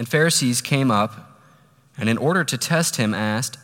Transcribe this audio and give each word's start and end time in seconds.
And 0.00 0.08
Pharisees 0.08 0.62
came 0.62 0.90
up, 0.90 1.36
and 1.98 2.08
in 2.08 2.16
order 2.16 2.42
to 2.42 2.56
test 2.56 2.96
him, 2.96 3.12
asked, 3.12 3.58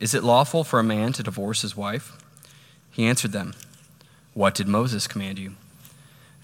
Is 0.00 0.14
it 0.14 0.24
lawful 0.24 0.64
for 0.64 0.80
a 0.80 0.82
man 0.82 1.12
to 1.12 1.22
divorce 1.22 1.60
his 1.60 1.76
wife? 1.76 2.16
He 2.90 3.04
answered 3.04 3.32
them, 3.32 3.52
What 4.32 4.54
did 4.54 4.66
Moses 4.66 5.06
command 5.06 5.38
you? 5.38 5.52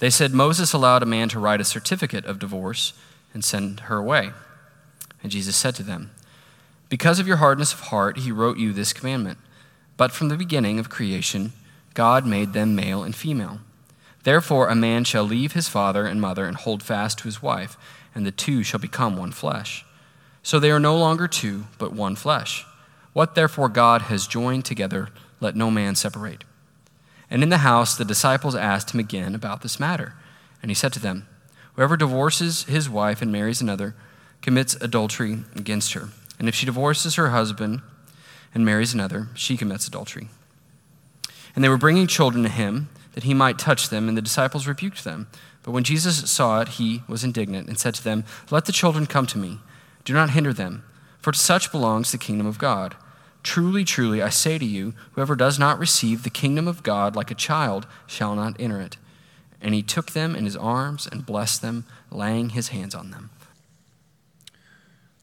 They 0.00 0.10
said, 0.10 0.34
Moses 0.34 0.74
allowed 0.74 1.02
a 1.02 1.06
man 1.06 1.30
to 1.30 1.38
write 1.38 1.62
a 1.62 1.64
certificate 1.64 2.26
of 2.26 2.38
divorce 2.38 2.92
and 3.32 3.42
send 3.42 3.80
her 3.80 3.96
away. 3.96 4.32
And 5.22 5.32
Jesus 5.32 5.56
said 5.56 5.74
to 5.76 5.82
them, 5.82 6.10
Because 6.90 7.18
of 7.18 7.26
your 7.26 7.38
hardness 7.38 7.72
of 7.72 7.80
heart, 7.80 8.18
he 8.18 8.30
wrote 8.30 8.58
you 8.58 8.74
this 8.74 8.92
commandment. 8.92 9.38
But 9.96 10.12
from 10.12 10.28
the 10.28 10.36
beginning 10.36 10.78
of 10.78 10.90
creation, 10.90 11.54
God 11.94 12.26
made 12.26 12.52
them 12.52 12.76
male 12.76 13.02
and 13.02 13.16
female. 13.16 13.60
Therefore, 14.24 14.68
a 14.68 14.74
man 14.74 15.04
shall 15.04 15.24
leave 15.24 15.52
his 15.52 15.70
father 15.70 16.04
and 16.04 16.20
mother 16.20 16.44
and 16.44 16.54
hold 16.54 16.82
fast 16.82 17.16
to 17.20 17.24
his 17.24 17.40
wife, 17.40 17.78
and 18.14 18.26
the 18.26 18.30
two 18.30 18.62
shall 18.62 18.80
become 18.80 19.16
one 19.16 19.32
flesh. 19.32 19.84
So 20.42 20.58
they 20.58 20.70
are 20.70 20.80
no 20.80 20.96
longer 20.96 21.28
two, 21.28 21.64
but 21.78 21.92
one 21.92 22.16
flesh. 22.16 22.64
What 23.12 23.34
therefore 23.34 23.68
God 23.68 24.02
has 24.02 24.26
joined 24.26 24.64
together, 24.64 25.08
let 25.40 25.56
no 25.56 25.70
man 25.70 25.94
separate. 25.94 26.44
And 27.30 27.42
in 27.42 27.48
the 27.48 27.58
house, 27.58 27.96
the 27.96 28.04
disciples 28.04 28.54
asked 28.54 28.92
him 28.92 29.00
again 29.00 29.34
about 29.34 29.62
this 29.62 29.78
matter. 29.78 30.14
And 30.62 30.70
he 30.70 30.74
said 30.74 30.92
to 30.94 31.00
them, 31.00 31.26
Whoever 31.74 31.96
divorces 31.96 32.64
his 32.64 32.88
wife 32.88 33.22
and 33.22 33.30
marries 33.30 33.60
another 33.60 33.94
commits 34.42 34.74
adultery 34.76 35.38
against 35.54 35.92
her. 35.92 36.08
And 36.38 36.48
if 36.48 36.54
she 36.54 36.66
divorces 36.66 37.16
her 37.16 37.30
husband 37.30 37.82
and 38.54 38.64
marries 38.64 38.94
another, 38.94 39.28
she 39.34 39.56
commits 39.56 39.86
adultery. 39.86 40.28
And 41.54 41.62
they 41.62 41.68
were 41.68 41.76
bringing 41.76 42.06
children 42.06 42.42
to 42.44 42.48
him 42.48 42.88
that 43.12 43.24
he 43.24 43.34
might 43.34 43.58
touch 43.58 43.88
them, 43.88 44.08
and 44.08 44.16
the 44.16 44.22
disciples 44.22 44.66
rebuked 44.66 45.04
them. 45.04 45.26
But 45.68 45.74
when 45.74 45.84
Jesus 45.84 46.30
saw 46.30 46.62
it, 46.62 46.68
he 46.68 47.02
was 47.06 47.22
indignant 47.22 47.68
and 47.68 47.78
said 47.78 47.94
to 47.96 48.02
them, 48.02 48.24
Let 48.50 48.64
the 48.64 48.72
children 48.72 49.04
come 49.04 49.26
to 49.26 49.36
me. 49.36 49.58
Do 50.02 50.14
not 50.14 50.30
hinder 50.30 50.54
them, 50.54 50.82
for 51.20 51.30
to 51.30 51.38
such 51.38 51.70
belongs 51.70 52.10
the 52.10 52.16
kingdom 52.16 52.46
of 52.46 52.56
God. 52.56 52.96
Truly, 53.42 53.84
truly, 53.84 54.22
I 54.22 54.30
say 54.30 54.56
to 54.56 54.64
you, 54.64 54.94
whoever 55.12 55.36
does 55.36 55.58
not 55.58 55.78
receive 55.78 56.22
the 56.22 56.30
kingdom 56.30 56.66
of 56.66 56.82
God 56.82 57.14
like 57.14 57.30
a 57.30 57.34
child 57.34 57.86
shall 58.06 58.34
not 58.34 58.58
enter 58.58 58.80
it. 58.80 58.96
And 59.60 59.74
he 59.74 59.82
took 59.82 60.12
them 60.12 60.34
in 60.34 60.46
his 60.46 60.56
arms 60.56 61.06
and 61.06 61.26
blessed 61.26 61.60
them, 61.60 61.84
laying 62.10 62.48
his 62.48 62.68
hands 62.68 62.94
on 62.94 63.10
them. 63.10 63.28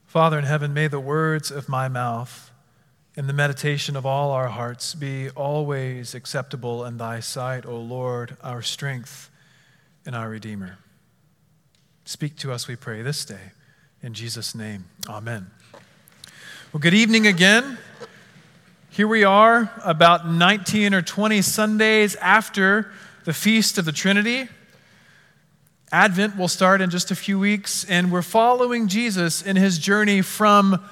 Father 0.06 0.38
in 0.38 0.44
heaven, 0.44 0.72
may 0.72 0.86
the 0.86 1.00
words 1.00 1.50
of 1.50 1.68
my 1.68 1.88
mouth 1.88 2.52
and 3.16 3.28
the 3.28 3.32
meditation 3.32 3.96
of 3.96 4.06
all 4.06 4.30
our 4.30 4.50
hearts 4.50 4.94
be 4.94 5.28
always 5.30 6.14
acceptable 6.14 6.84
in 6.84 6.98
thy 6.98 7.18
sight, 7.18 7.66
O 7.66 7.76
Lord, 7.80 8.36
our 8.44 8.62
strength 8.62 9.28
and 10.06 10.14
our 10.14 10.28
Redeemer. 10.28 10.78
Speak 12.04 12.36
to 12.36 12.52
us, 12.52 12.68
we 12.68 12.76
pray, 12.76 13.02
this 13.02 13.24
day. 13.24 13.52
In 14.02 14.14
Jesus' 14.14 14.54
name, 14.54 14.84
amen. 15.08 15.50
Well, 16.72 16.80
good 16.80 16.94
evening 16.94 17.26
again. 17.26 17.78
Here 18.90 19.08
we 19.08 19.24
are, 19.24 19.70
about 19.84 20.28
19 20.28 20.94
or 20.94 21.02
20 21.02 21.42
Sundays 21.42 22.14
after 22.16 22.92
the 23.24 23.34
Feast 23.34 23.76
of 23.76 23.84
the 23.84 23.92
Trinity. 23.92 24.48
Advent 25.92 26.36
will 26.36 26.48
start 26.48 26.80
in 26.80 26.90
just 26.90 27.10
a 27.10 27.16
few 27.16 27.38
weeks, 27.38 27.84
and 27.84 28.10
we're 28.12 28.22
following 28.22 28.88
Jesus 28.88 29.42
in 29.42 29.56
his 29.56 29.78
journey 29.78 30.22
from 30.22 30.82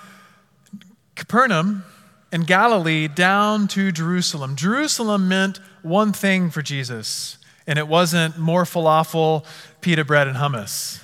Capernaum 1.14 1.84
in 2.32 2.42
Galilee 2.42 3.06
down 3.06 3.68
to 3.68 3.92
Jerusalem. 3.92 4.56
Jerusalem 4.56 5.28
meant 5.28 5.60
one 5.82 6.12
thing 6.12 6.50
for 6.50 6.62
Jesus, 6.62 7.38
and 7.66 7.78
it 7.78 7.88
wasn't 7.88 8.38
more 8.38 8.64
falafel, 8.64 9.44
pita 9.80 10.04
bread, 10.04 10.28
and 10.28 10.36
hummus. 10.36 11.02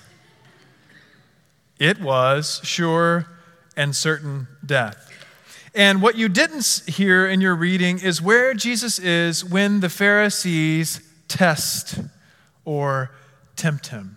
It 1.78 2.00
was 2.00 2.60
sure 2.62 3.26
and 3.76 3.96
certain 3.96 4.46
death. 4.64 5.06
And 5.74 6.02
what 6.02 6.16
you 6.16 6.28
didn't 6.28 6.82
hear 6.86 7.26
in 7.26 7.40
your 7.40 7.54
reading 7.54 8.00
is 8.00 8.20
where 8.20 8.54
Jesus 8.54 8.98
is 8.98 9.44
when 9.44 9.80
the 9.80 9.88
Pharisees 9.88 11.00
test 11.28 12.00
or 12.64 13.12
tempt 13.56 13.88
him. 13.88 14.16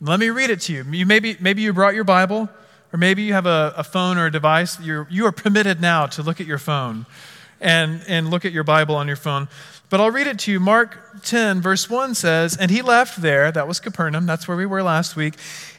Let 0.00 0.20
me 0.20 0.30
read 0.30 0.50
it 0.50 0.60
to 0.62 0.72
you. 0.72 0.84
you 0.84 1.06
maybe, 1.06 1.36
maybe 1.40 1.62
you 1.62 1.72
brought 1.72 1.94
your 1.94 2.04
Bible, 2.04 2.48
or 2.92 2.98
maybe 2.98 3.22
you 3.22 3.32
have 3.32 3.46
a, 3.46 3.74
a 3.76 3.84
phone 3.84 4.18
or 4.18 4.26
a 4.26 4.30
device. 4.30 4.78
You're, 4.80 5.06
you 5.10 5.26
are 5.26 5.32
permitted 5.32 5.80
now 5.80 6.06
to 6.06 6.22
look 6.22 6.40
at 6.40 6.46
your 6.46 6.58
phone 6.58 7.06
and, 7.60 8.02
and 8.08 8.30
look 8.30 8.44
at 8.44 8.52
your 8.52 8.64
Bible 8.64 8.94
on 8.94 9.06
your 9.06 9.16
phone. 9.16 9.48
But 9.88 10.00
I'll 10.00 10.10
read 10.10 10.26
it 10.26 10.38
to 10.40 10.52
you. 10.52 10.60
Mark 10.60 11.22
10, 11.22 11.60
verse 11.60 11.90
1 11.90 12.14
says, 12.14 12.56
And 12.56 12.70
he 12.70 12.80
left 12.80 13.20
there, 13.20 13.50
that 13.52 13.66
was 13.66 13.80
Capernaum, 13.80 14.26
that's 14.26 14.46
where 14.46 14.56
we 14.56 14.66
were 14.66 14.82
last 14.82 15.16
week, 15.16 15.34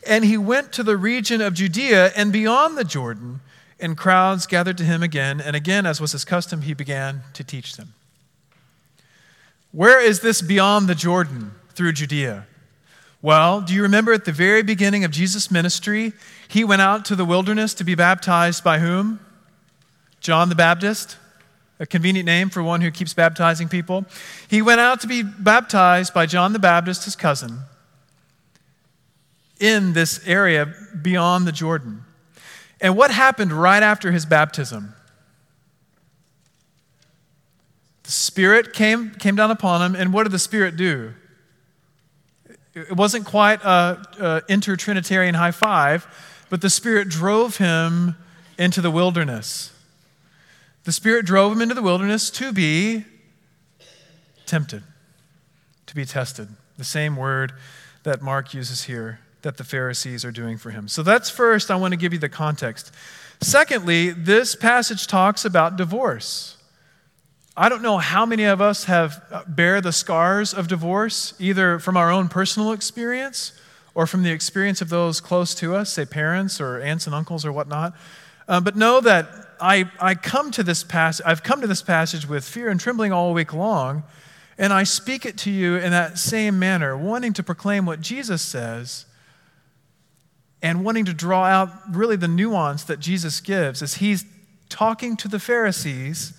and 0.06 0.26
he 0.26 0.38
went 0.38 0.74
to 0.74 0.84
the 0.84 0.98
region 0.98 1.42
of 1.42 1.54
Judea 1.54 2.12
and 2.16 2.32
beyond 2.34 2.78
the 2.78 2.84
Jordan 2.84 3.40
and 3.82 3.98
crowds 3.98 4.46
gathered 4.46 4.78
to 4.78 4.84
him 4.84 5.02
again, 5.02 5.42
and 5.42 5.56
again, 5.56 5.86
as 5.86 6.00
was 6.00 6.12
his 6.12 6.24
custom, 6.24 6.62
he 6.62 6.74
began 6.74 7.24
to 7.34 7.44
teach 7.44 7.76
them. 7.76 7.94
Where 9.72 10.00
is 10.00 10.20
this 10.20 10.42
beyond 10.42 10.88
the 10.88 10.96
Jordan 10.96 11.52
through 11.74 11.94
Judea? 11.94 12.46
Well, 13.22 13.62
do 13.62 13.74
you 13.74 13.82
remember 13.82 14.14
at 14.14 14.26
the 14.26 14.32
very 14.32 14.64
beginning 14.64 15.04
of 15.04 15.12
Jesus' 15.12 15.50
ministry, 15.50 16.14
he 16.48 16.64
went 16.64 16.82
out 16.82 17.06
to 17.06 17.16
the 17.16 17.26
wilderness 17.26 17.74
to 17.76 17.84
be 17.84 17.96
baptized 17.96 18.64
by 18.64 18.80
whom? 18.80 19.20
John 20.20 20.50
the 20.50 20.56
Baptist, 20.56 21.18
a 21.82 21.86
convenient 21.88 22.28
name 22.28 22.52
for 22.52 22.62
one 22.62 22.80
who 22.80 22.92
keeps 22.92 23.12
baptizing 23.14 23.68
people. 23.68 24.06
He 24.48 24.62
went 24.62 24.80
out 24.80 25.02
to 25.02 25.08
be 25.08 25.24
baptized 25.24 26.14
by 26.14 26.28
John 26.28 26.54
the 26.54 26.60
Baptist, 26.60 27.06
his 27.06 27.16
cousin, 27.16 27.62
in 29.60 29.94
this 29.94 30.26
area 30.28 30.72
beyond 31.02 31.48
the 31.48 31.52
Jordan. 31.52 32.04
And 32.80 32.96
what 32.96 33.10
happened 33.10 33.52
right 33.52 33.82
after 33.82 34.12
his 34.12 34.28
baptism? 34.28 34.94
The 38.04 38.12
Spirit 38.12 38.74
came, 38.74 39.12
came 39.16 39.36
down 39.36 39.50
upon 39.50 39.82
him, 39.82 40.00
and 40.00 40.14
what 40.14 40.24
did 40.24 40.32
the 40.32 40.40
Spirit 40.40 40.78
do? 40.78 41.16
It 42.76 42.96
wasn't 42.96 43.26
quite 43.26 43.60
a, 43.64 44.44
inter-Trinitarian 44.48 45.34
high 45.34 45.52
five, 45.52 46.06
but 46.52 46.62
the 46.62 46.70
Spirit 46.70 47.10
drove 47.10 47.58
him 47.58 48.16
into 48.60 48.82
the 48.82 48.92
wilderness. 48.92 49.74
The 50.84 50.92
Spirit 50.92 51.26
drove 51.26 51.52
him 51.52 51.62
into 51.62 51.76
the 51.76 51.82
wilderness 51.82 52.30
to 52.32 52.52
be 52.52 53.06
tempted, 54.46 54.84
to 55.86 55.96
be 55.96 56.06
tested. 56.06 56.50
The 56.78 56.84
same 56.84 57.16
word 57.16 57.54
that 58.04 58.22
Mark 58.22 58.54
uses 58.54 58.84
here 58.84 59.20
that 59.44 59.58
the 59.58 59.64
Pharisees 59.64 60.26
are 60.26 60.32
doing 60.32 60.58
for 60.58 60.72
him. 60.72 60.88
So 60.88 61.04
that's 61.04 61.30
first, 61.30 61.72
I 61.72 61.76
want 61.76 61.94
to 61.94 61.98
give 61.98 62.14
you 62.14 62.20
the 62.20 62.30
context. 62.30 62.92
Secondly, 63.42 64.12
this 64.12 64.56
passage 64.56 65.08
talks 65.08 65.46
about 65.46 65.78
divorce. 65.78 66.58
I 67.58 67.70
don't 67.70 67.82
know 67.82 67.98
how 67.98 68.26
many 68.26 68.46
of 68.46 68.62
us 68.62 68.86
have 68.86 69.24
uh, 69.32 69.44
bear 69.48 69.82
the 69.82 69.92
scars 69.92 70.54
of 70.54 70.68
divorce, 70.68 71.34
either 71.40 71.80
from 71.80 71.98
our 71.98 72.12
own 72.12 72.30
personal 72.30 72.72
experience 72.72 73.54
or 73.94 74.08
from 74.08 74.24
the 74.24 74.32
experience 74.32 74.82
of 74.82 74.90
those 74.90 75.20
close 75.20 75.54
to 75.56 75.76
us, 75.76 75.92
say 75.92 76.06
parents 76.06 76.62
or 76.62 76.80
aunts 76.80 77.08
and 77.08 77.16
uncles 77.16 77.46
or 77.46 77.52
whatnot. 77.52 77.94
Uh, 78.48 78.62
but 78.62 78.76
know 78.76 79.02
that 79.02 79.51
I, 79.62 79.90
I 80.00 80.16
come 80.16 80.52
to 80.52 80.64
this 80.64 80.84
passage, 80.84 81.24
I've 81.26 81.44
come 81.44 81.62
to 81.62 81.68
this 81.68 81.82
passage 81.82 82.28
with 82.28 82.44
fear 82.44 82.70
and 82.70 82.80
trembling 82.80 83.12
all 83.12 83.34
week 83.34 83.54
long, 83.54 84.04
and 84.58 84.74
I 84.74 84.84
speak 84.84 85.26
it 85.26 85.38
to 85.40 85.52
you 85.52 85.76
in 85.76 85.92
that 85.92 86.18
same 86.18 86.60
manner, 86.60 86.98
wanting 86.98 87.34
to 87.34 87.44
proclaim 87.44 87.86
what 87.86 88.02
Jesus 88.02 88.42
says 88.42 89.06
and 90.62 90.84
wanting 90.84 91.06
to 91.06 91.14
draw 91.14 91.46
out 91.46 91.70
really 91.96 92.16
the 92.16 92.28
nuance 92.28 92.84
that 92.84 93.00
Jesus 93.00 93.42
gives 93.42 93.82
as 93.82 93.96
he's 93.96 94.26
talking 94.70 95.18
to 95.18 95.28
the 95.28 95.40
Pharisees 95.40 96.34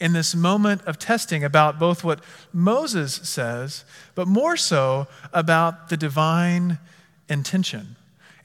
in 0.00 0.12
this 0.12 0.34
moment 0.34 0.82
of 0.82 0.98
testing 0.98 1.44
about 1.44 1.78
both 1.78 2.04
what 2.04 2.20
Moses 2.52 3.14
says, 3.14 3.84
but 4.14 4.26
more 4.26 4.56
so 4.56 5.06
about 5.32 5.88
the 5.88 5.96
divine 5.96 6.78
intention. 7.28 7.96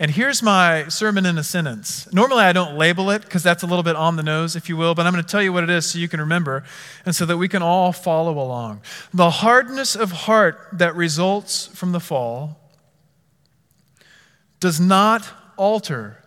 And 0.01 0.11
here's 0.11 0.41
my 0.41 0.87
sermon 0.87 1.25
in 1.25 1.37
a 1.37 1.43
sentence. 1.43 2.11
Normally, 2.13 2.43
I 2.43 2.53
don't 2.53 2.77
label 2.77 3.09
it 3.11 3.23
because 3.23 3.43
that's 3.43 3.63
a 3.63 3.67
little 3.67 3.83
bit 3.83 3.97
on 3.97 4.15
the 4.15 4.23
nose, 4.23 4.55
if 4.55 4.69
you 4.69 4.77
will, 4.77 4.95
but 4.95 5.05
I'm 5.05 5.11
going 5.11 5.23
to 5.23 5.29
tell 5.29 5.43
you 5.43 5.51
what 5.51 5.65
it 5.65 5.69
is 5.69 5.91
so 5.91 5.99
you 5.99 6.07
can 6.07 6.21
remember 6.21 6.63
and 7.05 7.13
so 7.13 7.25
that 7.25 7.35
we 7.35 7.49
can 7.49 7.61
all 7.61 7.91
follow 7.91 8.39
along. 8.39 8.79
The 9.13 9.29
hardness 9.29 9.97
of 9.97 10.11
heart 10.11 10.69
that 10.71 10.95
results 10.95 11.67
from 11.67 11.91
the 11.91 11.99
fall 11.99 12.57
does 14.61 14.79
not 14.79 15.27
alter 15.57 16.23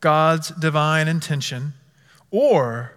God's 0.00 0.48
divine 0.48 1.06
intention 1.06 1.74
or 2.32 2.96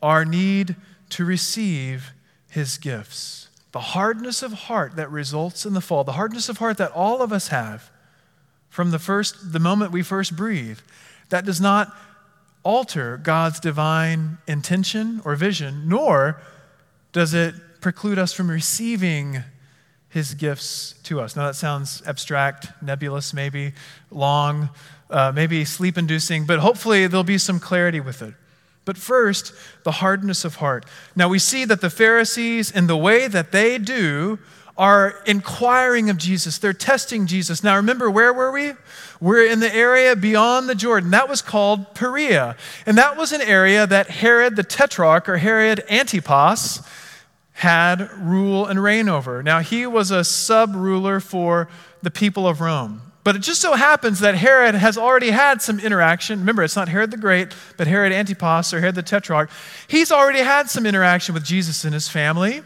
our 0.00 0.24
need 0.24 0.76
to 1.10 1.26
receive 1.26 2.12
his 2.48 2.78
gifts. 2.78 3.50
The 3.72 3.80
hardness 3.80 4.42
of 4.42 4.52
heart 4.52 4.96
that 4.96 5.10
results 5.10 5.66
in 5.66 5.74
the 5.74 5.82
fall, 5.82 6.04
the 6.04 6.12
hardness 6.12 6.48
of 6.48 6.56
heart 6.56 6.78
that 6.78 6.90
all 6.92 7.20
of 7.20 7.34
us 7.34 7.48
have 7.48 7.90
from 8.72 8.90
the 8.90 8.98
first 8.98 9.52
the 9.52 9.58
moment 9.58 9.92
we 9.92 10.02
first 10.02 10.34
breathe, 10.34 10.78
that 11.28 11.44
does 11.44 11.60
not 11.60 11.94
alter 12.62 13.18
God's 13.18 13.60
divine 13.60 14.38
intention 14.48 15.20
or 15.26 15.36
vision, 15.36 15.90
nor 15.90 16.40
does 17.12 17.34
it 17.34 17.54
preclude 17.82 18.18
us 18.18 18.32
from 18.32 18.50
receiving 18.50 19.44
his 20.08 20.32
gifts 20.32 20.94
to 21.02 21.20
us. 21.20 21.36
Now, 21.36 21.48
that 21.48 21.54
sounds 21.54 22.02
abstract, 22.06 22.68
nebulous, 22.80 23.34
maybe, 23.34 23.74
long, 24.10 24.70
uh, 25.10 25.32
maybe 25.34 25.66
sleep 25.66 25.98
inducing, 25.98 26.46
but 26.46 26.60
hopefully 26.60 27.06
there'll 27.06 27.24
be 27.24 27.36
some 27.36 27.60
clarity 27.60 28.00
with 28.00 28.22
it. 28.22 28.32
But 28.86 28.96
first, 28.96 29.52
the 29.84 29.92
hardness 29.92 30.46
of 30.46 30.56
heart. 30.56 30.86
Now 31.14 31.28
we 31.28 31.38
see 31.38 31.66
that 31.66 31.82
the 31.82 31.90
Pharisees, 31.90 32.70
in 32.70 32.86
the 32.86 32.96
way 32.96 33.28
that 33.28 33.52
they 33.52 33.76
do, 33.76 34.38
are 34.76 35.14
inquiring 35.26 36.08
of 36.08 36.16
Jesus. 36.16 36.58
They're 36.58 36.72
testing 36.72 37.26
Jesus. 37.26 37.62
Now 37.62 37.76
remember, 37.76 38.10
where 38.10 38.32
were 38.32 38.50
we? 38.50 38.72
We're 39.20 39.46
in 39.46 39.60
the 39.60 39.74
area 39.74 40.16
beyond 40.16 40.68
the 40.68 40.74
Jordan. 40.74 41.10
That 41.10 41.28
was 41.28 41.42
called 41.42 41.94
Perea. 41.94 42.56
And 42.86 42.96
that 42.98 43.16
was 43.16 43.32
an 43.32 43.42
area 43.42 43.86
that 43.86 44.08
Herod 44.08 44.56
the 44.56 44.64
Tetrarch, 44.64 45.28
or 45.28 45.36
Herod 45.36 45.84
Antipas, 45.90 46.82
had 47.52 48.10
rule 48.18 48.66
and 48.66 48.82
reign 48.82 49.08
over. 49.08 49.42
Now, 49.42 49.60
he 49.60 49.86
was 49.86 50.10
a 50.10 50.24
sub 50.24 50.74
ruler 50.74 51.20
for 51.20 51.68
the 52.02 52.10
people 52.10 52.48
of 52.48 52.60
Rome. 52.60 53.02
But 53.24 53.36
it 53.36 53.40
just 53.40 53.60
so 53.60 53.74
happens 53.74 54.18
that 54.20 54.34
Herod 54.34 54.74
has 54.74 54.98
already 54.98 55.30
had 55.30 55.62
some 55.62 55.78
interaction. 55.78 56.40
Remember, 56.40 56.64
it's 56.64 56.74
not 56.74 56.88
Herod 56.88 57.12
the 57.12 57.16
Great, 57.16 57.54
but 57.76 57.86
Herod 57.86 58.12
Antipas 58.12 58.74
or 58.74 58.80
Herod 58.80 58.96
the 58.96 59.02
Tetrarch. 59.02 59.48
He's 59.86 60.10
already 60.10 60.40
had 60.40 60.68
some 60.68 60.86
interaction 60.86 61.34
with 61.34 61.44
Jesus 61.44 61.84
and 61.84 61.94
his 61.94 62.08
family 62.08 62.62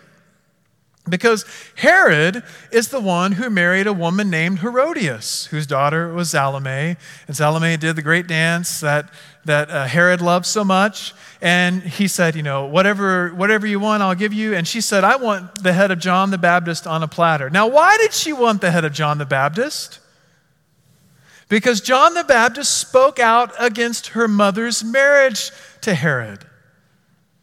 because 1.08 1.44
Herod 1.76 2.42
is 2.70 2.88
the 2.88 3.00
one 3.00 3.32
who 3.32 3.48
married 3.48 3.86
a 3.86 3.92
woman 3.92 4.30
named 4.30 4.60
Herodias, 4.60 5.46
whose 5.46 5.66
daughter 5.66 6.12
was 6.12 6.30
Salome. 6.30 6.96
And 7.26 7.36
Salome 7.36 7.76
did 7.76 7.96
the 7.96 8.02
great 8.02 8.26
dance 8.26 8.80
that, 8.80 9.10
that 9.44 9.70
uh, 9.70 9.86
Herod 9.86 10.20
loved 10.20 10.46
so 10.46 10.64
much. 10.64 11.14
And 11.40 11.82
he 11.82 12.08
said, 12.08 12.34
You 12.34 12.42
know, 12.42 12.66
whatever, 12.66 13.30
whatever 13.30 13.66
you 13.66 13.78
want, 13.78 14.02
I'll 14.02 14.14
give 14.14 14.32
you. 14.32 14.54
And 14.54 14.66
she 14.66 14.80
said, 14.80 15.04
I 15.04 15.16
want 15.16 15.62
the 15.62 15.72
head 15.72 15.90
of 15.90 15.98
John 15.98 16.30
the 16.30 16.38
Baptist 16.38 16.86
on 16.86 17.02
a 17.02 17.08
platter. 17.08 17.50
Now, 17.50 17.68
why 17.68 17.96
did 17.98 18.12
she 18.12 18.32
want 18.32 18.60
the 18.60 18.70
head 18.70 18.84
of 18.84 18.92
John 18.92 19.18
the 19.18 19.26
Baptist? 19.26 20.00
because 21.48 21.80
John 21.80 22.14
the 22.14 22.24
Baptist 22.24 22.76
spoke 22.78 23.18
out 23.18 23.52
against 23.58 24.08
her 24.08 24.26
mother's 24.26 24.82
marriage 24.82 25.50
to 25.82 25.94
Herod. 25.94 26.44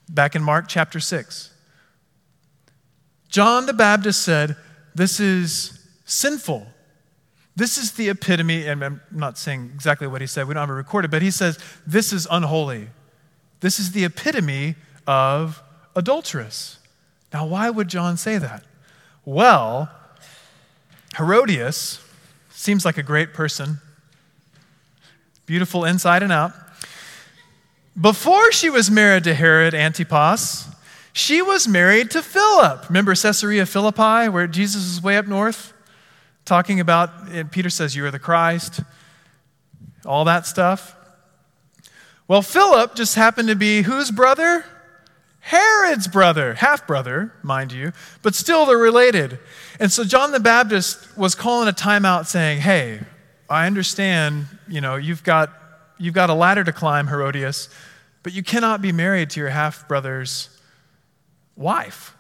Back 0.10 0.36
in 0.36 0.44
Mark 0.44 0.66
chapter 0.68 1.00
6. 1.00 1.53
John 3.34 3.66
the 3.66 3.74
Baptist 3.74 4.22
said, 4.22 4.56
This 4.94 5.20
is 5.20 5.84
sinful. 6.06 6.68
This 7.56 7.80
is 7.80 7.94
the 7.94 8.10
epitome, 8.10 8.68
and 8.68 8.86
I'm 8.86 9.02
not 9.10 9.40
saying 9.40 9.72
exactly 9.74 10.06
what 10.06 10.22
he 10.22 10.28
said, 10.28 10.48
we 10.48 10.54
don't 10.54 10.62
have 10.62 10.70
it 10.70 10.74
recorded, 10.74 11.10
but 11.10 11.24
he 11.24 11.32
says, 11.32 11.58
This 11.86 12.14
is 12.14 12.28
unholy. 12.30 12.90
This 13.60 13.80
is 13.80 13.92
the 13.92 14.06
epitome 14.06 14.76
of 15.08 15.64
adulteress. 15.96 16.78
Now, 17.34 17.48
why 17.48 17.72
would 17.72 17.88
John 17.88 18.18
say 18.18 18.38
that? 18.38 18.66
Well, 19.26 19.90
Herodias 21.18 22.06
seems 22.52 22.86
like 22.86 23.00
a 23.00 23.04
great 23.04 23.34
person 23.34 23.80
beautiful 25.48 25.86
inside 25.86 26.22
and 26.22 26.32
out. 26.32 26.54
Before 28.00 28.52
she 28.52 28.70
was 28.70 28.92
married 28.92 29.24
to 29.24 29.34
Herod 29.34 29.74
Antipas, 29.74 30.68
she 31.14 31.44
was 31.44 31.68
married 31.68 32.10
to 32.12 32.24
Philip. 32.24 32.90
Remember 32.90 33.14
Caesarea 33.14 33.68
Philippi, 33.68 34.30
where 34.30 34.48
Jesus 34.48 34.84
is 34.84 35.02
way 35.02 35.16
up 35.18 35.28
north? 35.28 35.74
Talking 36.44 36.80
about, 36.80 37.30
and 37.30 37.52
Peter 37.52 37.70
says, 37.70 37.96
You 37.96 38.06
are 38.06 38.12
the 38.12 38.20
Christ, 38.20 38.82
all 40.06 40.26
that 40.26 40.48
stuff. 40.48 40.96
Well, 42.28 42.42
Philip 42.42 42.96
just 42.96 43.16
happened 43.16 43.50
to 43.50 43.56
be 43.56 43.84
whose 43.84 44.10
brother? 44.10 44.66
Herod's 45.40 46.08
brother, 46.08 46.56
half 46.56 46.88
brother, 46.88 47.34
mind 47.44 47.74
you, 47.74 47.92
but 48.22 48.34
still 48.34 48.66
they're 48.66 48.78
related. 48.78 49.40
And 49.80 49.92
so 49.92 50.04
John 50.06 50.32
the 50.32 50.40
Baptist 50.40 51.18
was 51.18 51.36
calling 51.36 51.68
a 51.68 51.74
timeout 51.74 52.26
saying, 52.26 52.62
Hey, 52.62 53.02
I 53.50 53.68
understand, 53.68 54.48
you 54.68 54.82
know, 54.82 54.96
you've 54.96 55.24
got, 55.24 55.52
you've 56.00 56.14
got 56.14 56.30
a 56.30 56.34
ladder 56.34 56.64
to 56.64 56.72
climb, 56.72 57.08
Herodias, 57.08 57.70
but 58.24 58.34
you 58.34 58.42
cannot 58.42 58.82
be 58.82 58.92
married 58.92 59.30
to 59.32 59.42
your 59.42 59.50
half 59.50 59.88
brother's 59.88 60.50
wife. 61.56 62.16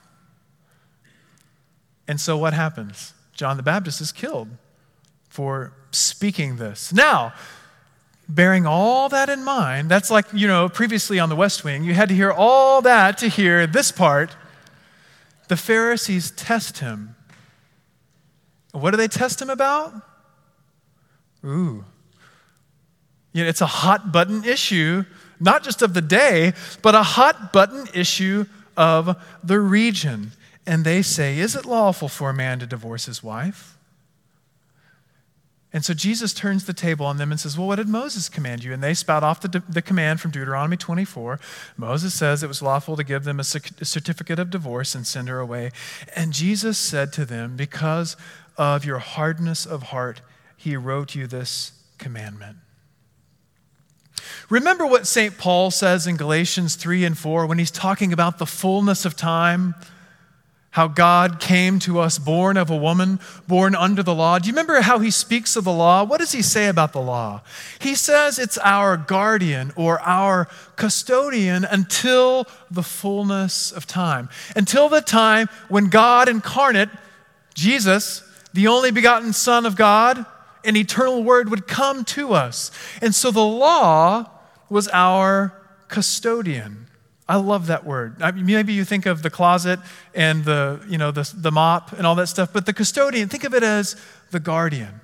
And 2.07 2.19
so 2.19 2.37
what 2.37 2.53
happens? 2.53 3.13
John 3.33 3.57
the 3.57 3.63
Baptist 3.63 4.01
is 4.01 4.11
killed 4.11 4.49
for 5.29 5.73
speaking 5.91 6.57
this. 6.57 6.93
Now, 6.93 7.33
bearing 8.29 8.65
all 8.65 9.09
that 9.09 9.29
in 9.29 9.43
mind, 9.43 9.89
that's 9.89 10.11
like, 10.11 10.25
you 10.33 10.47
know, 10.47 10.69
previously 10.69 11.19
on 11.19 11.29
the 11.29 11.35
West 11.35 11.63
Wing, 11.63 11.83
you 11.83 11.93
had 11.93 12.09
to 12.09 12.15
hear 12.15 12.31
all 12.31 12.81
that 12.81 13.17
to 13.19 13.27
hear 13.27 13.65
this 13.65 13.91
part. 13.91 14.35
The 15.47 15.57
Pharisees 15.57 16.31
test 16.31 16.79
him. 16.79 17.15
What 18.71 18.91
do 18.91 18.97
they 18.97 19.07
test 19.07 19.41
him 19.41 19.49
about? 19.49 19.93
Ooh. 21.45 21.85
It's 23.33 23.61
a 23.61 23.65
hot 23.65 24.11
button 24.11 24.43
issue, 24.43 25.05
not 25.39 25.63
just 25.63 25.81
of 25.81 25.93
the 25.93 26.01
day, 26.01 26.53
but 26.81 26.95
a 26.95 27.03
hot 27.03 27.51
button 27.51 27.87
issue 27.93 28.45
of 28.77 29.21
the 29.43 29.59
region. 29.59 30.31
And 30.65 30.85
they 30.85 31.01
say, 31.01 31.37
Is 31.39 31.55
it 31.55 31.65
lawful 31.65 32.07
for 32.07 32.29
a 32.29 32.33
man 32.33 32.59
to 32.59 32.65
divorce 32.65 33.05
his 33.05 33.23
wife? 33.23 33.77
And 35.75 35.83
so 35.83 35.95
Jesus 35.95 36.35
turns 36.35 36.65
the 36.65 36.73
table 36.73 37.07
on 37.07 37.17
them 37.17 37.31
and 37.31 37.39
says, 37.39 37.57
Well, 37.57 37.67
what 37.67 37.77
did 37.77 37.89
Moses 37.89 38.29
command 38.29 38.63
you? 38.63 38.71
And 38.71 38.83
they 38.83 38.93
spout 38.93 39.23
off 39.23 39.41
the, 39.41 39.63
the 39.67 39.81
command 39.81 40.21
from 40.21 40.29
Deuteronomy 40.29 40.77
24. 40.77 41.39
Moses 41.77 42.13
says 42.13 42.43
it 42.43 42.47
was 42.47 42.61
lawful 42.61 42.95
to 42.95 43.03
give 43.03 43.23
them 43.23 43.39
a, 43.39 43.41
a 43.81 43.85
certificate 43.85 44.37
of 44.37 44.51
divorce 44.51 44.93
and 44.93 45.07
send 45.07 45.29
her 45.29 45.39
away. 45.39 45.71
And 46.15 46.31
Jesus 46.31 46.77
said 46.77 47.11
to 47.13 47.25
them, 47.25 47.55
Because 47.55 48.15
of 48.55 48.85
your 48.85 48.99
hardness 48.99 49.65
of 49.65 49.83
heart, 49.83 50.21
he 50.55 50.77
wrote 50.77 51.15
you 51.15 51.25
this 51.25 51.71
commandment. 51.97 52.57
Remember 54.49 54.85
what 54.85 55.07
St. 55.07 55.37
Paul 55.37 55.71
says 55.71 56.07
in 56.07 56.17
Galatians 56.17 56.75
3 56.75 57.05
and 57.05 57.17
4 57.17 57.45
when 57.45 57.57
he's 57.57 57.71
talking 57.71 58.13
about 58.13 58.37
the 58.37 58.45
fullness 58.45 59.05
of 59.05 59.15
time, 59.15 59.75
how 60.73 60.87
God 60.87 61.39
came 61.39 61.77
to 61.79 61.99
us 61.99 62.17
born 62.17 62.57
of 62.57 62.71
a 62.71 62.75
woman, 62.75 63.19
born 63.47 63.75
under 63.75 64.01
the 64.01 64.13
law. 64.15 64.39
Do 64.39 64.47
you 64.47 64.53
remember 64.53 64.81
how 64.81 64.97
he 64.97 65.11
speaks 65.11 65.55
of 65.55 65.65
the 65.65 65.71
law? 65.71 66.03
What 66.03 66.19
does 66.19 66.31
he 66.31 66.41
say 66.41 66.67
about 66.67 66.93
the 66.93 67.01
law? 67.01 67.41
He 67.79 67.93
says 67.93 68.39
it's 68.39 68.57
our 68.57 68.97
guardian 68.97 69.71
or 69.75 69.99
our 70.01 70.47
custodian 70.75 71.63
until 71.63 72.47
the 72.71 72.81
fullness 72.81 73.71
of 73.71 73.85
time, 73.85 74.29
until 74.55 74.89
the 74.89 75.01
time 75.01 75.47
when 75.69 75.89
God 75.89 76.27
incarnate, 76.27 76.89
Jesus, 77.53 78.27
the 78.53 78.65
only 78.65 78.89
begotten 78.89 79.31
Son 79.31 79.67
of 79.67 79.75
God, 79.75 80.25
an 80.63 80.75
eternal 80.75 81.23
word 81.23 81.49
would 81.49 81.67
come 81.67 82.05
to 82.05 82.33
us. 82.33 82.71
And 83.01 83.13
so 83.13 83.31
the 83.31 83.43
law 83.43 84.29
was 84.69 84.87
our 84.89 85.53
custodian. 85.87 86.87
I 87.27 87.37
love 87.37 87.67
that 87.67 87.85
word. 87.85 88.19
Maybe 88.35 88.73
you 88.73 88.83
think 88.83 89.05
of 89.05 89.21
the 89.21 89.29
closet 89.29 89.79
and 90.13 90.43
the, 90.43 90.83
you 90.87 90.97
know, 90.97 91.11
the, 91.11 91.31
the 91.35 91.51
mop 91.51 91.93
and 91.93 92.05
all 92.05 92.15
that 92.15 92.27
stuff, 92.27 92.51
but 92.51 92.65
the 92.65 92.73
custodian, 92.73 93.29
think 93.29 93.43
of 93.43 93.53
it 93.53 93.63
as 93.63 93.95
the 94.31 94.39
guardian, 94.39 94.99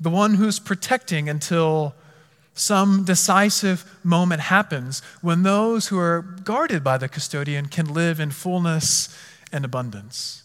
the 0.00 0.10
one 0.10 0.34
who's 0.34 0.58
protecting 0.58 1.28
until 1.28 1.94
some 2.54 3.04
decisive 3.04 3.84
moment 4.02 4.40
happens 4.40 5.02
when 5.20 5.42
those 5.42 5.88
who 5.88 5.98
are 5.98 6.22
guarded 6.22 6.82
by 6.82 6.96
the 6.96 7.08
custodian 7.08 7.66
can 7.66 7.92
live 7.92 8.18
in 8.18 8.30
fullness 8.30 9.14
and 9.52 9.64
abundance. 9.64 10.42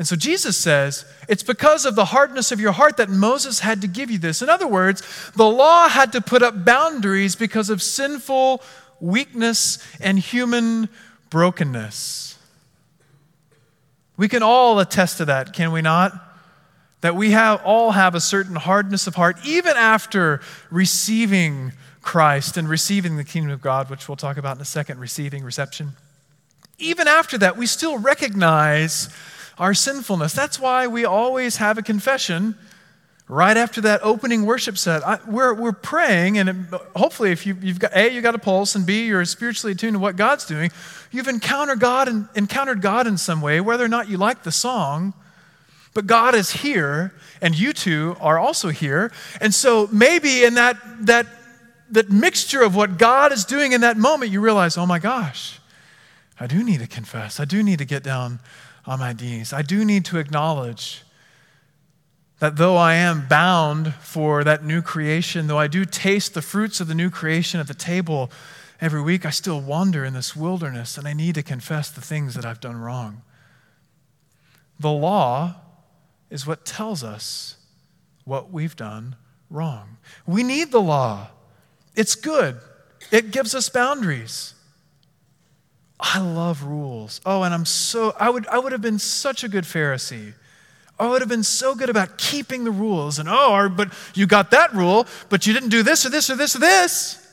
And 0.00 0.08
so 0.08 0.16
Jesus 0.16 0.56
says, 0.56 1.04
it's 1.28 1.42
because 1.42 1.84
of 1.84 1.94
the 1.94 2.06
hardness 2.06 2.52
of 2.52 2.58
your 2.58 2.72
heart 2.72 2.96
that 2.96 3.10
Moses 3.10 3.60
had 3.60 3.82
to 3.82 3.86
give 3.86 4.10
you 4.10 4.16
this. 4.16 4.40
In 4.40 4.48
other 4.48 4.66
words, 4.66 5.02
the 5.36 5.44
law 5.44 5.90
had 5.90 6.12
to 6.12 6.22
put 6.22 6.42
up 6.42 6.64
boundaries 6.64 7.36
because 7.36 7.68
of 7.68 7.82
sinful 7.82 8.62
weakness 8.98 9.76
and 10.00 10.18
human 10.18 10.88
brokenness. 11.28 12.38
We 14.16 14.26
can 14.26 14.42
all 14.42 14.78
attest 14.78 15.18
to 15.18 15.26
that, 15.26 15.52
can 15.52 15.70
we 15.70 15.82
not? 15.82 16.14
That 17.02 17.14
we 17.14 17.32
have, 17.32 17.60
all 17.62 17.90
have 17.90 18.14
a 18.14 18.20
certain 18.20 18.56
hardness 18.56 19.06
of 19.06 19.16
heart, 19.16 19.36
even 19.44 19.76
after 19.76 20.40
receiving 20.70 21.72
Christ 22.00 22.56
and 22.56 22.70
receiving 22.70 23.18
the 23.18 23.24
kingdom 23.24 23.52
of 23.52 23.60
God, 23.60 23.90
which 23.90 24.08
we'll 24.08 24.16
talk 24.16 24.38
about 24.38 24.56
in 24.56 24.62
a 24.62 24.64
second 24.64 24.98
receiving, 24.98 25.44
reception. 25.44 25.92
Even 26.78 27.06
after 27.06 27.36
that, 27.36 27.58
we 27.58 27.66
still 27.66 27.98
recognize 27.98 29.10
our 29.60 29.74
sinfulness. 29.74 30.32
That's 30.32 30.58
why 30.58 30.86
we 30.86 31.04
always 31.04 31.58
have 31.58 31.76
a 31.76 31.82
confession 31.82 32.56
right 33.28 33.56
after 33.56 33.82
that 33.82 34.00
opening 34.02 34.46
worship 34.46 34.76
set. 34.76 35.06
I, 35.06 35.18
we're, 35.28 35.54
we're 35.54 35.72
praying, 35.72 36.38
and 36.38 36.48
it, 36.48 36.56
hopefully, 36.96 37.30
if 37.30 37.46
you, 37.46 37.54
have 37.54 37.78
got 37.78 37.94
A, 37.94 38.08
you 38.08 38.22
got 38.22 38.34
a 38.34 38.38
pulse, 38.38 38.74
and 38.74 38.86
B, 38.86 39.06
you're 39.06 39.24
spiritually 39.26 39.72
attuned 39.72 39.94
to 39.94 39.98
what 40.00 40.16
God's 40.16 40.46
doing, 40.46 40.72
you've 41.12 41.28
encountered 41.28 41.78
God, 41.78 42.08
and, 42.08 42.26
encountered 42.34 42.80
God 42.80 43.06
in 43.06 43.18
some 43.18 43.42
way, 43.42 43.60
whether 43.60 43.84
or 43.84 43.88
not 43.88 44.08
you 44.08 44.16
like 44.16 44.42
the 44.42 44.50
song. 44.50 45.12
But 45.92 46.06
God 46.06 46.34
is 46.34 46.50
here, 46.50 47.12
and 47.42 47.56
you 47.56 47.72
two 47.72 48.16
are 48.20 48.38
also 48.38 48.70
here. 48.70 49.12
And 49.40 49.52
so 49.54 49.88
maybe 49.92 50.44
in 50.44 50.54
that, 50.54 50.78
that, 51.06 51.26
that 51.90 52.08
mixture 52.08 52.62
of 52.62 52.74
what 52.74 52.96
God 52.96 53.30
is 53.30 53.44
doing 53.44 53.72
in 53.72 53.82
that 53.82 53.96
moment, 53.96 54.32
you 54.32 54.40
realize, 54.40 54.78
oh 54.78 54.86
my 54.86 54.98
gosh, 54.98 55.60
I 56.38 56.46
do 56.46 56.64
need 56.64 56.80
to 56.80 56.86
confess. 56.86 57.38
I 57.38 57.44
do 57.44 57.62
need 57.62 57.78
to 57.80 57.84
get 57.84 58.02
down 58.02 58.40
on 58.90 58.98
my 58.98 59.12
knees. 59.12 59.52
I 59.52 59.62
do 59.62 59.84
need 59.84 60.04
to 60.06 60.18
acknowledge 60.18 61.04
That 62.40 62.56
though 62.56 62.76
I 62.76 62.94
am 62.94 63.28
bound 63.28 63.94
for 63.94 64.42
that 64.44 64.64
new 64.64 64.80
creation, 64.80 65.46
though 65.46 65.58
I 65.58 65.68
do 65.68 65.84
taste 65.84 66.32
the 66.32 66.40
fruits 66.42 66.80
of 66.80 66.88
the 66.88 66.94
new 66.94 67.10
creation 67.10 67.60
at 67.60 67.68
the 67.68 67.74
table 67.74 68.30
every 68.80 69.02
week, 69.02 69.26
I 69.26 69.30
still 69.30 69.60
wander 69.60 70.06
in 70.06 70.14
this 70.14 70.34
wilderness 70.34 70.96
and 70.96 71.06
I 71.06 71.12
need 71.12 71.34
to 71.34 71.42
confess 71.42 71.90
the 71.90 72.00
things 72.00 72.34
that 72.34 72.46
I've 72.46 72.60
done 72.60 72.78
wrong. 72.78 73.20
The 74.78 74.90
law 74.90 75.56
is 76.30 76.46
what 76.46 76.64
tells 76.64 77.04
us 77.04 77.56
what 78.24 78.50
we've 78.50 78.76
done 78.76 79.16
wrong. 79.50 79.98
We 80.26 80.42
need 80.42 80.72
the 80.72 80.80
law, 80.80 81.28
it's 81.94 82.14
good, 82.14 82.58
it 83.10 83.32
gives 83.32 83.54
us 83.54 83.68
boundaries. 83.68 84.54
I 86.00 86.18
love 86.18 86.64
rules. 86.64 87.20
Oh, 87.26 87.42
and 87.42 87.52
I'm 87.52 87.66
so, 87.66 88.14
I 88.18 88.30
would, 88.30 88.46
I 88.46 88.58
would 88.58 88.72
have 88.72 88.80
been 88.80 88.98
such 88.98 89.44
a 89.44 89.48
good 89.48 89.64
Pharisee. 89.64 90.32
Oh, 90.98 91.08
I 91.08 91.10
would 91.10 91.22
have 91.22 91.28
been 91.28 91.42
so 91.42 91.74
good 91.74 91.90
about 91.90 92.16
keeping 92.16 92.64
the 92.64 92.70
rules. 92.70 93.18
And 93.18 93.28
oh, 93.30 93.68
but 93.68 93.92
you 94.14 94.26
got 94.26 94.50
that 94.50 94.72
rule, 94.74 95.06
but 95.28 95.46
you 95.46 95.52
didn't 95.52 95.68
do 95.68 95.82
this 95.82 96.06
or 96.06 96.10
this 96.10 96.30
or 96.30 96.36
this 96.36 96.56
or 96.56 96.60
this. 96.60 97.26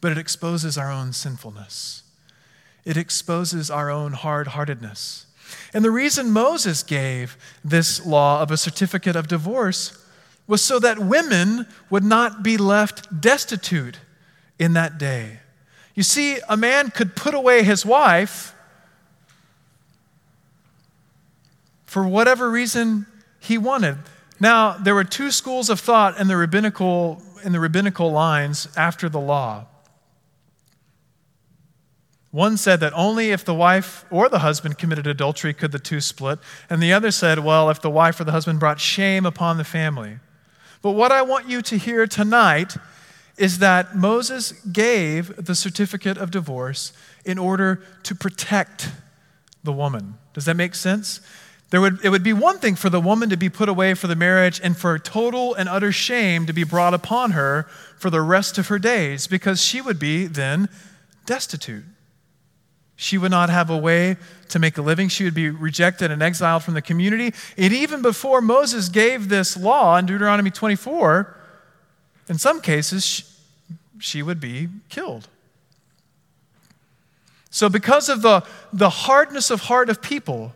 But 0.00 0.12
it 0.12 0.18
exposes 0.18 0.76
our 0.76 0.90
own 0.90 1.12
sinfulness, 1.12 2.02
it 2.84 2.96
exposes 2.96 3.70
our 3.70 3.90
own 3.90 4.12
hard 4.12 4.48
heartedness. 4.48 5.26
And 5.72 5.84
the 5.84 5.90
reason 5.90 6.30
Moses 6.30 6.82
gave 6.82 7.36
this 7.64 8.04
law 8.06 8.40
of 8.40 8.50
a 8.50 8.56
certificate 8.56 9.16
of 9.16 9.28
divorce 9.28 10.04
was 10.46 10.62
so 10.62 10.78
that 10.78 10.98
women 10.98 11.66
would 11.90 12.04
not 12.04 12.42
be 12.42 12.56
left 12.56 13.20
destitute 13.20 13.98
in 14.58 14.72
that 14.74 14.98
day. 14.98 15.40
You 15.94 16.02
see, 16.02 16.38
a 16.48 16.56
man 16.56 16.90
could 16.90 17.16
put 17.16 17.34
away 17.34 17.62
his 17.62 17.84
wife 17.84 18.54
for 21.86 22.06
whatever 22.06 22.50
reason 22.50 23.06
he 23.40 23.58
wanted. 23.58 23.98
Now, 24.38 24.72
there 24.72 24.94
were 24.94 25.04
two 25.04 25.30
schools 25.30 25.68
of 25.68 25.80
thought 25.80 26.18
in 26.18 26.28
the 26.28 26.36
rabbinical, 26.36 27.22
in 27.42 27.52
the 27.52 27.60
rabbinical 27.60 28.12
lines 28.12 28.68
after 28.76 29.08
the 29.08 29.20
law. 29.20 29.66
One 32.30 32.56
said 32.56 32.78
that 32.80 32.92
only 32.94 33.32
if 33.32 33.44
the 33.44 33.54
wife 33.54 34.04
or 34.08 34.28
the 34.28 34.38
husband 34.38 34.78
committed 34.78 35.06
adultery 35.06 35.52
could 35.52 35.72
the 35.72 35.80
two 35.80 36.00
split, 36.00 36.38
and 36.70 36.80
the 36.80 36.92
other 36.92 37.10
said, 37.10 37.40
well, 37.40 37.68
if 37.70 37.82
the 37.82 37.90
wife 37.90 38.20
or 38.20 38.24
the 38.24 38.32
husband 38.32 38.60
brought 38.60 38.78
shame 38.78 39.26
upon 39.26 39.58
the 39.58 39.64
family. 39.64 40.20
But 40.80 40.92
what 40.92 41.10
I 41.10 41.22
want 41.22 41.48
you 41.48 41.60
to 41.62 41.76
hear 41.76 42.06
tonight 42.06 42.76
is 43.40 43.58
that 43.58 43.96
Moses 43.96 44.52
gave 44.70 45.46
the 45.46 45.54
certificate 45.54 46.18
of 46.18 46.30
divorce 46.30 46.92
in 47.24 47.38
order 47.38 47.82
to 48.02 48.14
protect 48.14 48.90
the 49.64 49.72
woman. 49.72 50.18
Does 50.34 50.44
that 50.44 50.56
make 50.56 50.74
sense? 50.74 51.20
There 51.70 51.80
would, 51.80 52.04
it 52.04 52.10
would 52.10 52.22
be 52.22 52.34
one 52.34 52.58
thing 52.58 52.74
for 52.74 52.90
the 52.90 53.00
woman 53.00 53.30
to 53.30 53.38
be 53.38 53.48
put 53.48 53.70
away 53.70 53.94
for 53.94 54.08
the 54.08 54.14
marriage 54.14 54.60
and 54.62 54.76
for 54.76 54.98
total 54.98 55.54
and 55.54 55.70
utter 55.70 55.90
shame 55.90 56.44
to 56.46 56.52
be 56.52 56.64
brought 56.64 56.92
upon 56.92 57.30
her 57.30 57.62
for 57.96 58.10
the 58.10 58.20
rest 58.20 58.58
of 58.58 58.68
her 58.68 58.78
days 58.78 59.26
because 59.26 59.62
she 59.62 59.80
would 59.80 59.98
be 59.98 60.26
then 60.26 60.68
destitute. 61.24 61.84
She 62.94 63.16
would 63.16 63.30
not 63.30 63.48
have 63.48 63.70
a 63.70 63.78
way 63.78 64.18
to 64.50 64.58
make 64.58 64.76
a 64.76 64.82
living. 64.82 65.08
She 65.08 65.24
would 65.24 65.32
be 65.32 65.48
rejected 65.48 66.10
and 66.10 66.22
exiled 66.22 66.62
from 66.62 66.74
the 66.74 66.82
community. 66.82 67.32
And 67.56 67.72
even 67.72 68.02
before 68.02 68.42
Moses 68.42 68.90
gave 68.90 69.30
this 69.30 69.56
law 69.56 69.96
in 69.96 70.04
Deuteronomy 70.04 70.50
24, 70.50 71.38
in 72.28 72.36
some 72.36 72.60
cases, 72.60 73.29
she, 74.00 74.22
would 74.22 74.40
be 74.40 74.68
killed. 74.88 75.28
So, 77.50 77.68
because 77.68 78.08
of 78.08 78.22
the, 78.22 78.44
the 78.72 78.90
hardness 78.90 79.50
of 79.50 79.62
heart 79.62 79.88
of 79.88 80.00
people, 80.00 80.54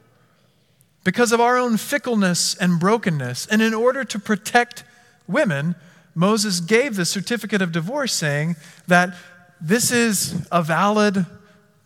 because 1.02 1.32
of 1.32 1.40
our 1.40 1.56
own 1.56 1.76
fickleness 1.76 2.54
and 2.54 2.80
brokenness, 2.80 3.46
and 3.46 3.60
in 3.60 3.74
order 3.74 4.04
to 4.04 4.18
protect 4.18 4.84
women, 5.26 5.74
Moses 6.14 6.60
gave 6.60 6.96
the 6.96 7.04
certificate 7.04 7.60
of 7.60 7.72
divorce 7.72 8.12
saying 8.12 8.56
that 8.86 9.14
this 9.60 9.90
is 9.90 10.46
a 10.52 10.62
valid 10.62 11.26